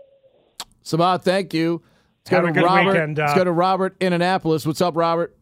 [0.82, 1.84] Sabat, thank you.
[2.26, 2.92] Let's Have go a to good Robert.
[2.92, 4.66] weekend, uh, Let's go to Robert in Annapolis.
[4.66, 5.36] What's up, Robert?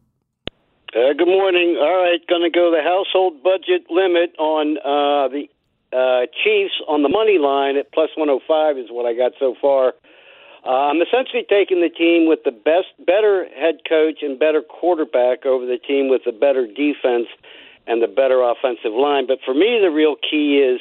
[0.96, 1.76] Uh, good morning.
[1.78, 5.44] All right, going to go the household budget limit on uh, the
[5.92, 9.92] uh, Chiefs on the money line at plus 105 is what I got so far.
[10.64, 15.44] Uh, I'm essentially taking the team with the best, better head coach and better quarterback
[15.44, 17.28] over the team with the better defense
[17.86, 19.26] and the better offensive line.
[19.26, 20.80] But for me, the real key is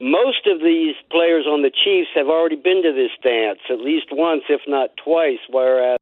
[0.00, 4.06] most of these players on the Chiefs have already been to this dance at least
[4.10, 6.00] once, if not twice, whereas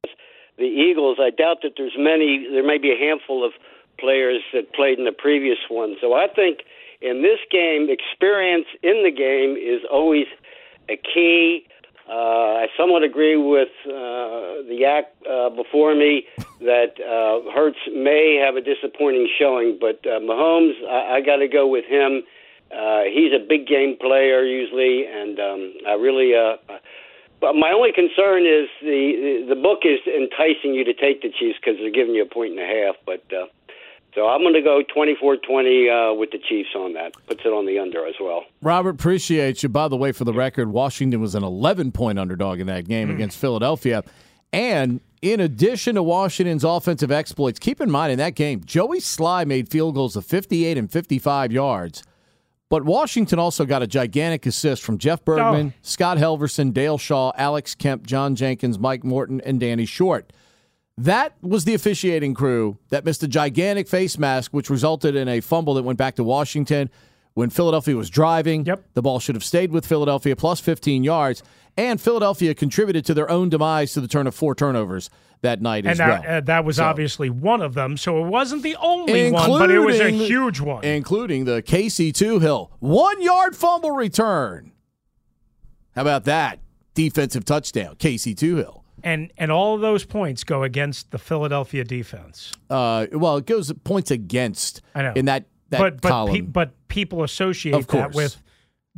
[0.57, 3.53] the Eagles, I doubt that there's many, there may be a handful of
[3.99, 5.97] players that played in the previous one.
[6.01, 6.61] So I think
[7.01, 10.27] in this game, experience in the game is always
[10.89, 11.67] a key.
[12.09, 16.25] Uh, I somewhat agree with uh, the act uh, before me
[16.61, 21.49] that uh, Hurts may have a disappointing showing, but uh, Mahomes, I, I got to
[21.49, 22.23] go with him.
[22.71, 26.35] Uh, he's a big game player usually, and um, I really.
[26.35, 26.57] Uh,
[27.41, 31.59] but my only concern is the the book is enticing you to take the Chiefs
[31.61, 32.97] because they're giving you a point and a half.
[33.07, 33.47] But uh,
[34.15, 37.13] so I'm going to go 24-20 uh, with the Chiefs on that.
[37.27, 38.45] Puts it on the under as well.
[38.63, 39.69] Robert, appreciate you.
[39.69, 43.11] By the way, for the record, Washington was an 11 point underdog in that game
[43.11, 44.03] against Philadelphia.
[44.53, 49.47] And in addition to Washington's offensive exploits, keep in mind in that game, Joey Slye
[49.47, 52.03] made field goals of 58 and 55 yards.
[52.71, 55.79] But Washington also got a gigantic assist from Jeff Bergman, oh.
[55.83, 60.33] Scott Helverson, Dale Shaw, Alex Kemp, John Jenkins, Mike Morton, and Danny Short.
[60.99, 65.41] That was the officiating crew that missed a gigantic face mask, which resulted in a
[65.41, 66.91] fumble that went back to Washington
[67.39, 68.65] when Philadelphia was driving.
[68.65, 68.85] Yep.
[68.95, 71.41] The ball should have stayed with Philadelphia plus 15 yards.
[71.77, 75.09] And Philadelphia contributed to their own demise to the turn of four turnovers
[75.43, 76.37] that night And as that, well.
[76.39, 77.97] uh, that was So- obviously one of them.
[77.97, 80.85] So it wasn't the only one, but it was a huge one.
[80.85, 84.73] Including the Casey Toohill one yard fumble return.
[85.95, 86.59] How about that?
[86.95, 88.83] Defensive touchdown, Casey Toohill.
[89.05, 92.53] And and all of those points go against the Philadelphia defense.
[92.69, 97.23] Uh, well, it goes points against I know in that but but pe- but people
[97.23, 98.41] associate that with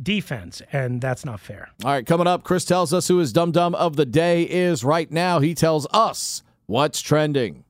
[0.01, 1.69] defense, and that's not fair.
[1.83, 4.83] All right, coming up, Chris tells us who his dum dum of the day is
[4.83, 5.39] right now.
[5.39, 7.63] He tells us what's trending.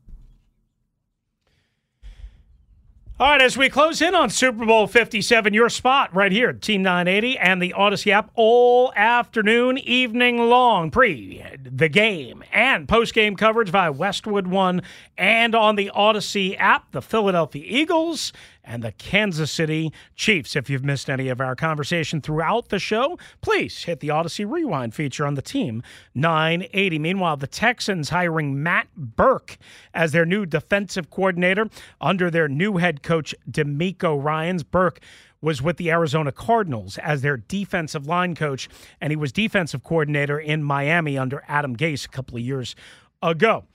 [3.21, 6.61] All right, as we close in on Super Bowl 57, your spot right here, at
[6.63, 13.13] Team 980 and the Audacy app all afternoon, evening long, pre the game and post
[13.13, 14.81] game coverage via Westwood One
[15.19, 18.33] and on the Audacy app, the Philadelphia Eagles
[18.63, 20.55] and the Kansas City Chiefs.
[20.55, 24.93] If you've missed any of our conversation throughout the show, please hit the Audacy Rewind
[24.93, 25.83] feature on the Team
[26.15, 26.99] 980.
[26.99, 29.57] Meanwhile, the Texans hiring Matt Burke
[29.93, 34.63] as their new defensive coordinator under their new head coach, DeMeco Ryans.
[34.63, 34.99] Burke
[35.41, 40.39] was with the Arizona Cardinals as their defensive line coach, and he was defensive coordinator
[40.39, 42.75] in Miami under Adam Gase a couple of years
[43.23, 43.65] ago.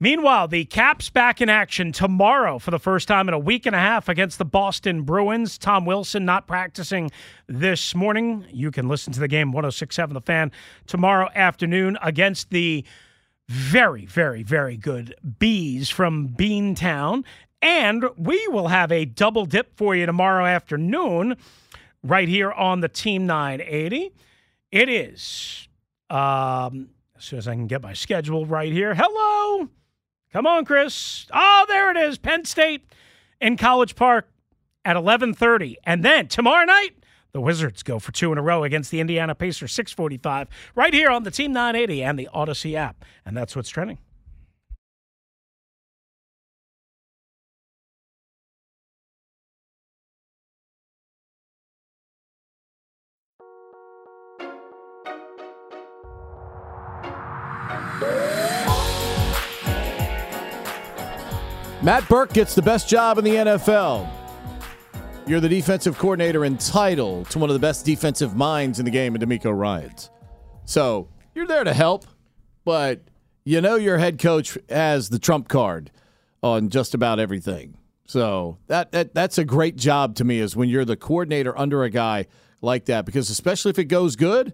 [0.00, 3.74] Meanwhile, the Caps back in action tomorrow for the first time in a week and
[3.74, 5.58] a half against the Boston Bruins.
[5.58, 7.10] Tom Wilson not practicing
[7.48, 8.46] this morning.
[8.52, 10.52] You can listen to the game 1067 The Fan
[10.86, 12.84] tomorrow afternoon against the
[13.48, 17.24] very, very, very good Bees from Beantown.
[17.60, 21.36] And we will have a double dip for you tomorrow afternoon
[22.04, 24.12] right here on the Team 980.
[24.70, 25.66] It is,
[26.08, 28.94] um, as soon as I can get my schedule right here.
[28.94, 29.68] Hello.
[30.32, 31.26] Come on, Chris.
[31.32, 32.18] Oh, there it is.
[32.18, 32.84] Penn State
[33.40, 34.28] in College Park
[34.84, 35.76] at 11:30.
[35.84, 36.90] And then tomorrow night,
[37.32, 41.10] the Wizards go for two in a row against the Indiana Pacers 645 right here
[41.10, 43.04] on the Team 980 and the Audacy app.
[43.24, 43.98] And that's what's trending.
[61.88, 64.06] Matt Burke gets the best job in the NFL.
[65.26, 69.14] You're the defensive coordinator entitled to one of the best defensive minds in the game
[69.14, 70.10] in DeMeco Ryans.
[70.66, 72.04] So you're there to help,
[72.66, 73.00] but
[73.46, 75.90] you know your head coach has the trump card
[76.42, 77.78] on just about everything.
[78.04, 81.84] So that, that that's a great job to me is when you're the coordinator under
[81.84, 82.26] a guy
[82.60, 84.52] like that because especially if it goes good,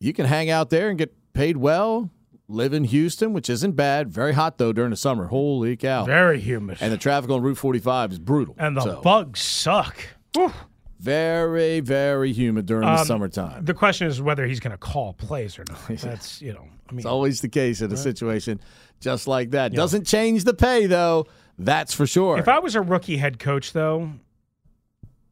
[0.00, 2.10] you can hang out there and get paid well.
[2.52, 4.10] Live in Houston, which isn't bad.
[4.12, 5.26] Very hot though during the summer.
[5.26, 6.04] Holy cow!
[6.04, 6.78] Very humid.
[6.80, 8.54] And the traffic on Route 45 is brutal.
[8.58, 9.96] And the So, bugs suck.
[10.34, 10.52] Whew.
[11.00, 13.64] very, very humid during the Um, summertime.
[13.64, 15.78] The question is whether he's going to call plays or not.
[15.88, 18.60] That's, you know, I mean, It's always the case in a situation
[19.00, 19.72] just like that.
[19.72, 19.76] Yeah.
[19.78, 21.26] Doesn't change the pay though.
[21.58, 22.38] That's for sure.
[22.38, 24.12] If I was a rookie head coach, though,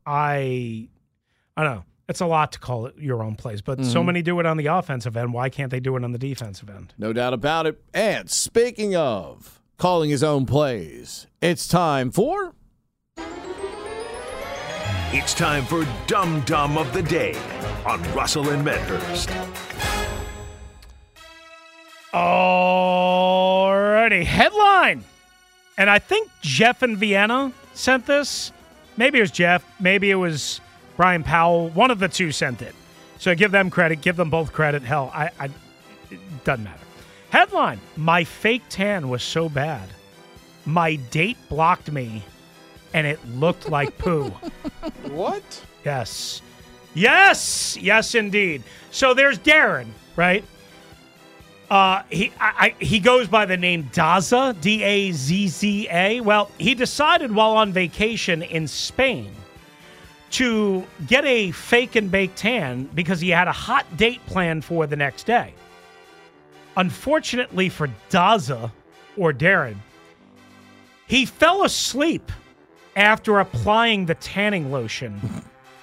[0.06, 0.88] I,
[1.56, 1.84] I don't know.
[2.10, 4.06] It's a lot to call it your own plays, but so Mhm.
[4.06, 5.32] many do it on the offensive end.
[5.32, 6.92] Why can't they do it on the defensive end?
[6.98, 7.80] No doubt about it.
[7.94, 12.54] And speaking of calling his own plays, it's time for.
[15.12, 17.36] It's time for Dum Dum of the Day
[17.86, 19.30] on Russell and Medhurst.
[22.92, 25.04] Alrighty, headline.
[25.78, 28.50] And I think Jeff in Vienna sent this.
[28.96, 29.64] Maybe it was Jeff.
[29.78, 30.60] Maybe it was
[31.00, 31.70] Brian Powell.
[31.70, 32.74] One of the two sent it.
[33.16, 34.02] So give them credit.
[34.02, 34.82] Give them both credit.
[34.82, 35.46] Hell, I, I
[36.10, 36.84] it doesn't matter.
[37.30, 39.88] Headline: My fake tan was so bad,
[40.66, 42.22] my date blocked me,
[42.92, 44.30] and it looked like poo.
[45.04, 45.64] What?
[45.86, 46.42] Yes.
[46.92, 47.78] Yes.
[47.80, 48.62] Yes, indeed.
[48.90, 49.86] So there's Darren,
[50.16, 50.44] right?
[51.70, 56.20] Uh, he I, I, he goes by the name Daza, D A Z Z A.
[56.20, 59.34] Well, he decided while on vacation in Spain
[60.30, 64.86] to get a fake and bake tan because he had a hot date planned for
[64.86, 65.54] the next day.
[66.76, 68.70] Unfortunately for Daza
[69.16, 69.76] or Darren,
[71.06, 72.30] he fell asleep
[72.94, 75.20] after applying the tanning lotion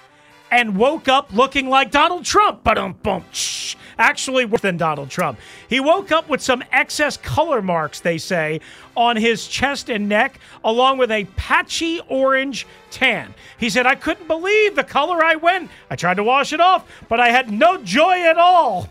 [0.50, 2.64] and woke up looking like Donald Trump.
[2.64, 3.74] But um, bum, shh.
[3.98, 5.38] Actually, worse than Donald Trump.
[5.68, 8.60] He woke up with some excess color marks, they say,
[8.96, 13.34] on his chest and neck, along with a patchy orange tan.
[13.58, 15.70] He said, I couldn't believe the color I went.
[15.90, 18.88] I tried to wash it off, but I had no joy at all.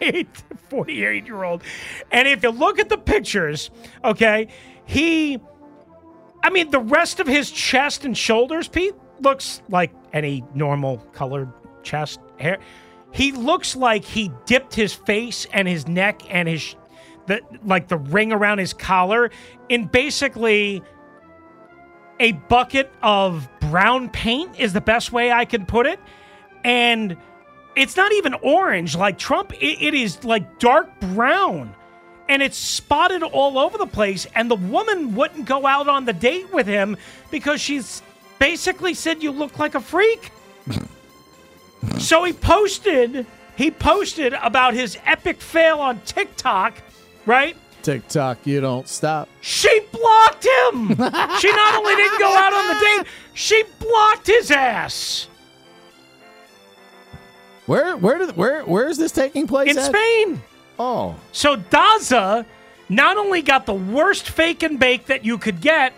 [0.70, 1.62] 48 year old.
[2.10, 3.70] And if you look at the pictures,
[4.04, 4.48] okay,
[4.84, 5.38] he,
[6.42, 11.52] I mean, the rest of his chest and shoulders, Pete, looks like any normal colored
[11.82, 12.58] chest hair.
[13.12, 16.76] He looks like he dipped his face and his neck and his,
[17.26, 19.30] the, like the ring around his collar
[19.68, 20.82] in basically
[22.20, 25.98] a bucket of brown paint, is the best way I can put it.
[26.64, 27.16] And
[27.74, 29.52] it's not even orange like Trump.
[29.54, 31.74] It, it is like dark brown.
[32.28, 34.26] And it's spotted all over the place.
[34.36, 36.96] And the woman wouldn't go out on the date with him
[37.30, 38.02] because she's
[38.38, 40.30] basically said you look like a freak.
[41.98, 43.26] so he posted,
[43.56, 46.74] he posted about his epic fail on TikTok,
[47.26, 47.56] right?
[47.82, 49.28] TikTok, you don't stop.
[49.40, 50.88] She blocked him.
[51.38, 55.28] she not only didn't go out on the date, she blocked his ass.
[57.66, 59.70] Where where did where where is this taking place?
[59.70, 59.86] in at?
[59.86, 60.42] Spain.
[60.78, 62.44] Oh, So Daza
[62.88, 65.92] not only got the worst fake and bake that you could get,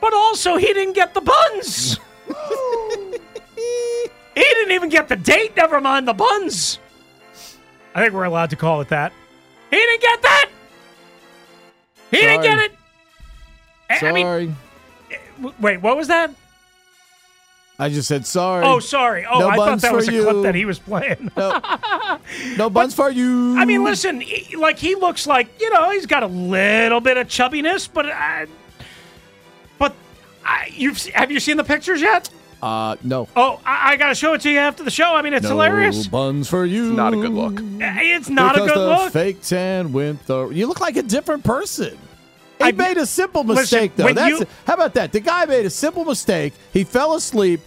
[0.00, 1.98] but also he didn't get the buns.
[4.38, 6.78] he didn't even get the date, never mind the buns.
[7.94, 9.12] I think we're allowed to call it that.
[9.70, 10.46] He didn't get that.
[12.10, 12.72] He didn't get it.
[13.90, 14.54] I- I mean, sorry.
[15.60, 16.30] wait, what was that?
[17.80, 18.64] I just said sorry.
[18.66, 19.24] Oh, sorry.
[19.24, 20.24] Oh, No I thought that was a you.
[20.24, 21.30] clip that he was playing.
[22.56, 23.56] No buns for you.
[23.56, 27.16] I mean, listen, he- like he looks like you know he's got a little bit
[27.16, 28.46] of chubbiness, but uh,
[29.78, 29.94] but
[30.44, 32.28] I, you've have you seen the pictures yet?
[32.60, 33.28] Uh, no.
[33.36, 35.14] Oh, I, I got to show it to you after the show.
[35.14, 36.06] I mean, it's no hilarious.
[36.08, 36.92] buns for you.
[36.92, 37.54] Not a good look.
[37.60, 39.12] It's not because a good the look.
[39.12, 40.48] fake tan went the.
[40.48, 41.96] You look like a different person.
[42.58, 44.12] He I- made a simple Listen, mistake, though.
[44.12, 45.12] That's you- how about that?
[45.12, 46.52] The guy made a simple mistake.
[46.72, 47.60] He fell asleep.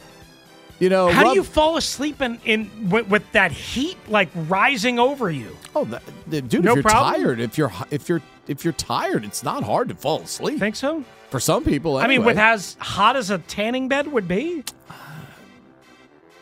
[0.80, 4.98] You know, How do you fall asleep in, in with, with that heat like rising
[4.98, 5.56] over you?
[5.76, 6.64] Oh, that, dude!
[6.66, 7.14] No if you're problem?
[7.22, 8.22] tired, if you're if you're
[8.52, 10.60] if you're tired, it's not hard to fall asleep.
[10.60, 11.04] Think so?
[11.30, 14.64] For some people, I mean, with as hot as a tanning bed would be.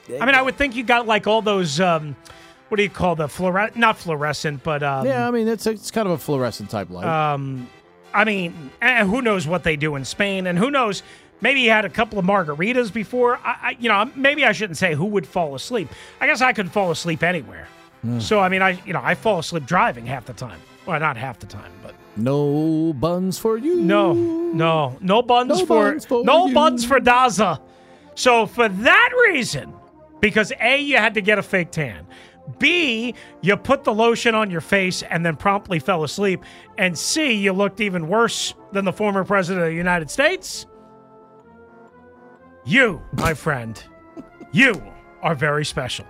[0.09, 1.79] I mean, I would think you got like all those.
[1.79, 2.15] Um,
[2.69, 3.77] what do you call the fluorescent?
[3.77, 7.05] Not fluorescent, but um, yeah, I mean, it's it's kind of a fluorescent type light.
[7.05, 7.69] Um,
[8.13, 11.03] I mean, and who knows what they do in Spain, and who knows?
[11.41, 13.37] Maybe he had a couple of margaritas before.
[13.37, 15.87] I, I, you know, maybe I shouldn't say who would fall asleep.
[16.19, 17.67] I guess I could fall asleep anywhere.
[18.01, 18.19] Hmm.
[18.19, 20.59] So I mean, I you know, I fall asleep driving half the time.
[20.85, 23.81] Well, not half the time, but no buns for you.
[23.81, 26.53] no, no, no buns No for, buns for no you.
[26.53, 27.59] buns for Daza.
[28.15, 29.73] So for that reason,
[30.19, 32.05] because a you had to get a fake tan.
[32.57, 36.43] B, you put the lotion on your face and then promptly fell asleep.
[36.79, 40.65] And C, you looked even worse than the former president of the United States.
[42.65, 43.81] You, my friend,
[44.51, 44.81] you
[45.21, 46.05] are very special.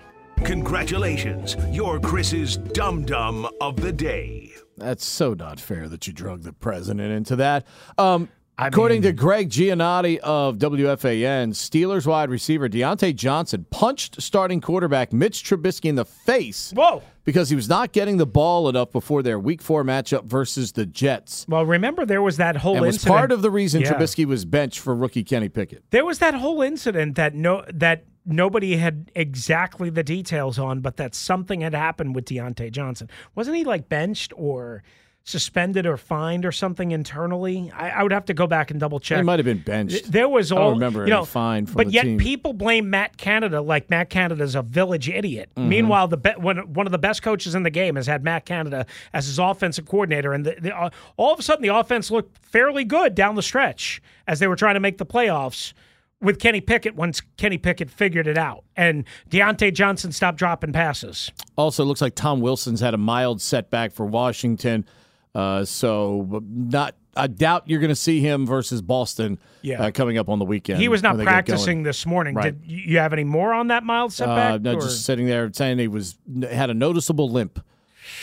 [0.46, 4.54] Congratulations, you're Chris's Dum Dum of the Day.
[4.80, 7.66] That's so not fair that you drug the president into that.
[7.98, 15.14] Um, according to Greg Giannotti of WFAN, Steelers wide receiver Diontae Johnson punched starting quarterback
[15.14, 16.72] Mitch Trubisky in the face.
[16.76, 17.04] Whoa.
[17.26, 20.86] Because he was not getting the ball enough before their Week Four matchup versus the
[20.88, 23.16] Jets, Well, remember there was that whole and was incident.
[23.18, 23.94] part of the reason Yeah.
[23.94, 25.84] Trubisky was benched for rookie Kenny Pickett.
[25.92, 30.98] There was that whole incident that no that nobody had exactly the details on, but
[30.98, 33.10] that something had happened with Diontae Johnson.
[33.36, 34.84] Wasn't he like benched or
[35.26, 37.72] suspended or fined or something internally?
[37.76, 39.18] I, I would have to go back and double check.
[39.18, 40.12] He might have been benched.
[40.12, 42.18] There was I all don't remember you know, fine but yet team.
[42.18, 45.50] people blame Matt Canada like Matt Canada's a village idiot.
[45.56, 45.68] Mhm.
[45.68, 48.46] Meanwhile, the be- one, one of the best coaches in the game has had Matt
[48.46, 52.10] Canada as his offensive coordinator, and the, the, uh, all of a sudden the offense
[52.10, 55.74] looked fairly good down the stretch as they were trying to make the playoffs.
[56.22, 61.32] With Kenny Pickett, once Kenny Pickett figured it out, and Diontae Johnson stopped dropping passes.
[61.56, 64.86] Also, it looks like Tom Wilson's had a mild setback for Washington.
[65.34, 66.96] Uh, so, not.
[67.16, 69.82] I doubt you're going to see him versus Boston Yeah.
[69.84, 70.80] uh, coming up on the weekend.
[70.80, 71.46] He was not when they get going.
[71.46, 72.36] practicing this morning.
[72.36, 72.60] Right.
[72.62, 74.54] Did you you have any more on that mild setback?
[74.54, 76.18] Uh, no, or- just sitting there saying he was
[76.50, 77.60] had a noticeable limp.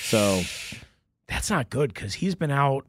[0.03, 0.43] So
[1.29, 2.87] that's not good because he's been out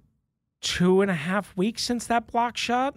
[0.61, 2.95] two and a half weeks since that block shot.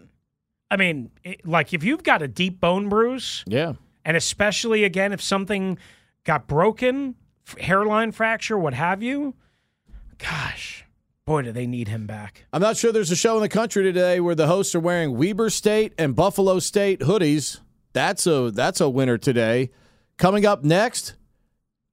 [0.71, 5.13] I mean, it, like if you've got a deep bone bruise, yeah, and especially again
[5.13, 5.79] if something
[6.25, 7.17] got broken,
[7.47, 9.35] f- hairline fracture, what have you,
[10.19, 10.85] gosh,
[11.27, 12.47] boy, do they need him back.
[12.53, 15.17] I'm not sure there's a show in the country today where the hosts are wearing
[15.17, 17.61] Weber State and Buffalo State hoodies.
[17.93, 19.71] That's a that's a winner today.
[20.19, 21.15] Coming up next,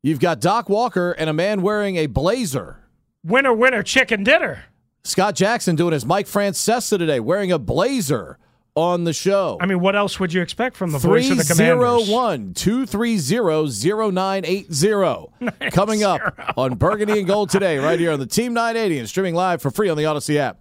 [0.03, 2.83] you've got Doc Walker and a man wearing a blazer.
[3.23, 4.65] Winner, winner, chicken dinner.
[5.03, 8.37] Scott Jackson doing his Mike Francesa today, wearing a blazer
[8.77, 9.57] on the show.
[9.59, 12.05] I mean, what else would you expect from the voice of the Commanders?
[12.05, 15.71] 301 230 0980.
[15.71, 16.21] Coming up
[16.55, 19.71] on Burgundy and Gold today, right here on the Team 980 and streaming live for
[19.71, 20.59] free on the Audacy app.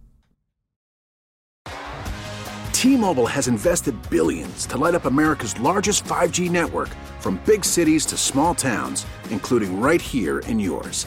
[2.72, 6.88] T-Mobile has invested billions to light up America's largest 5G network
[7.20, 11.06] from big cities to small towns, including right here in yours.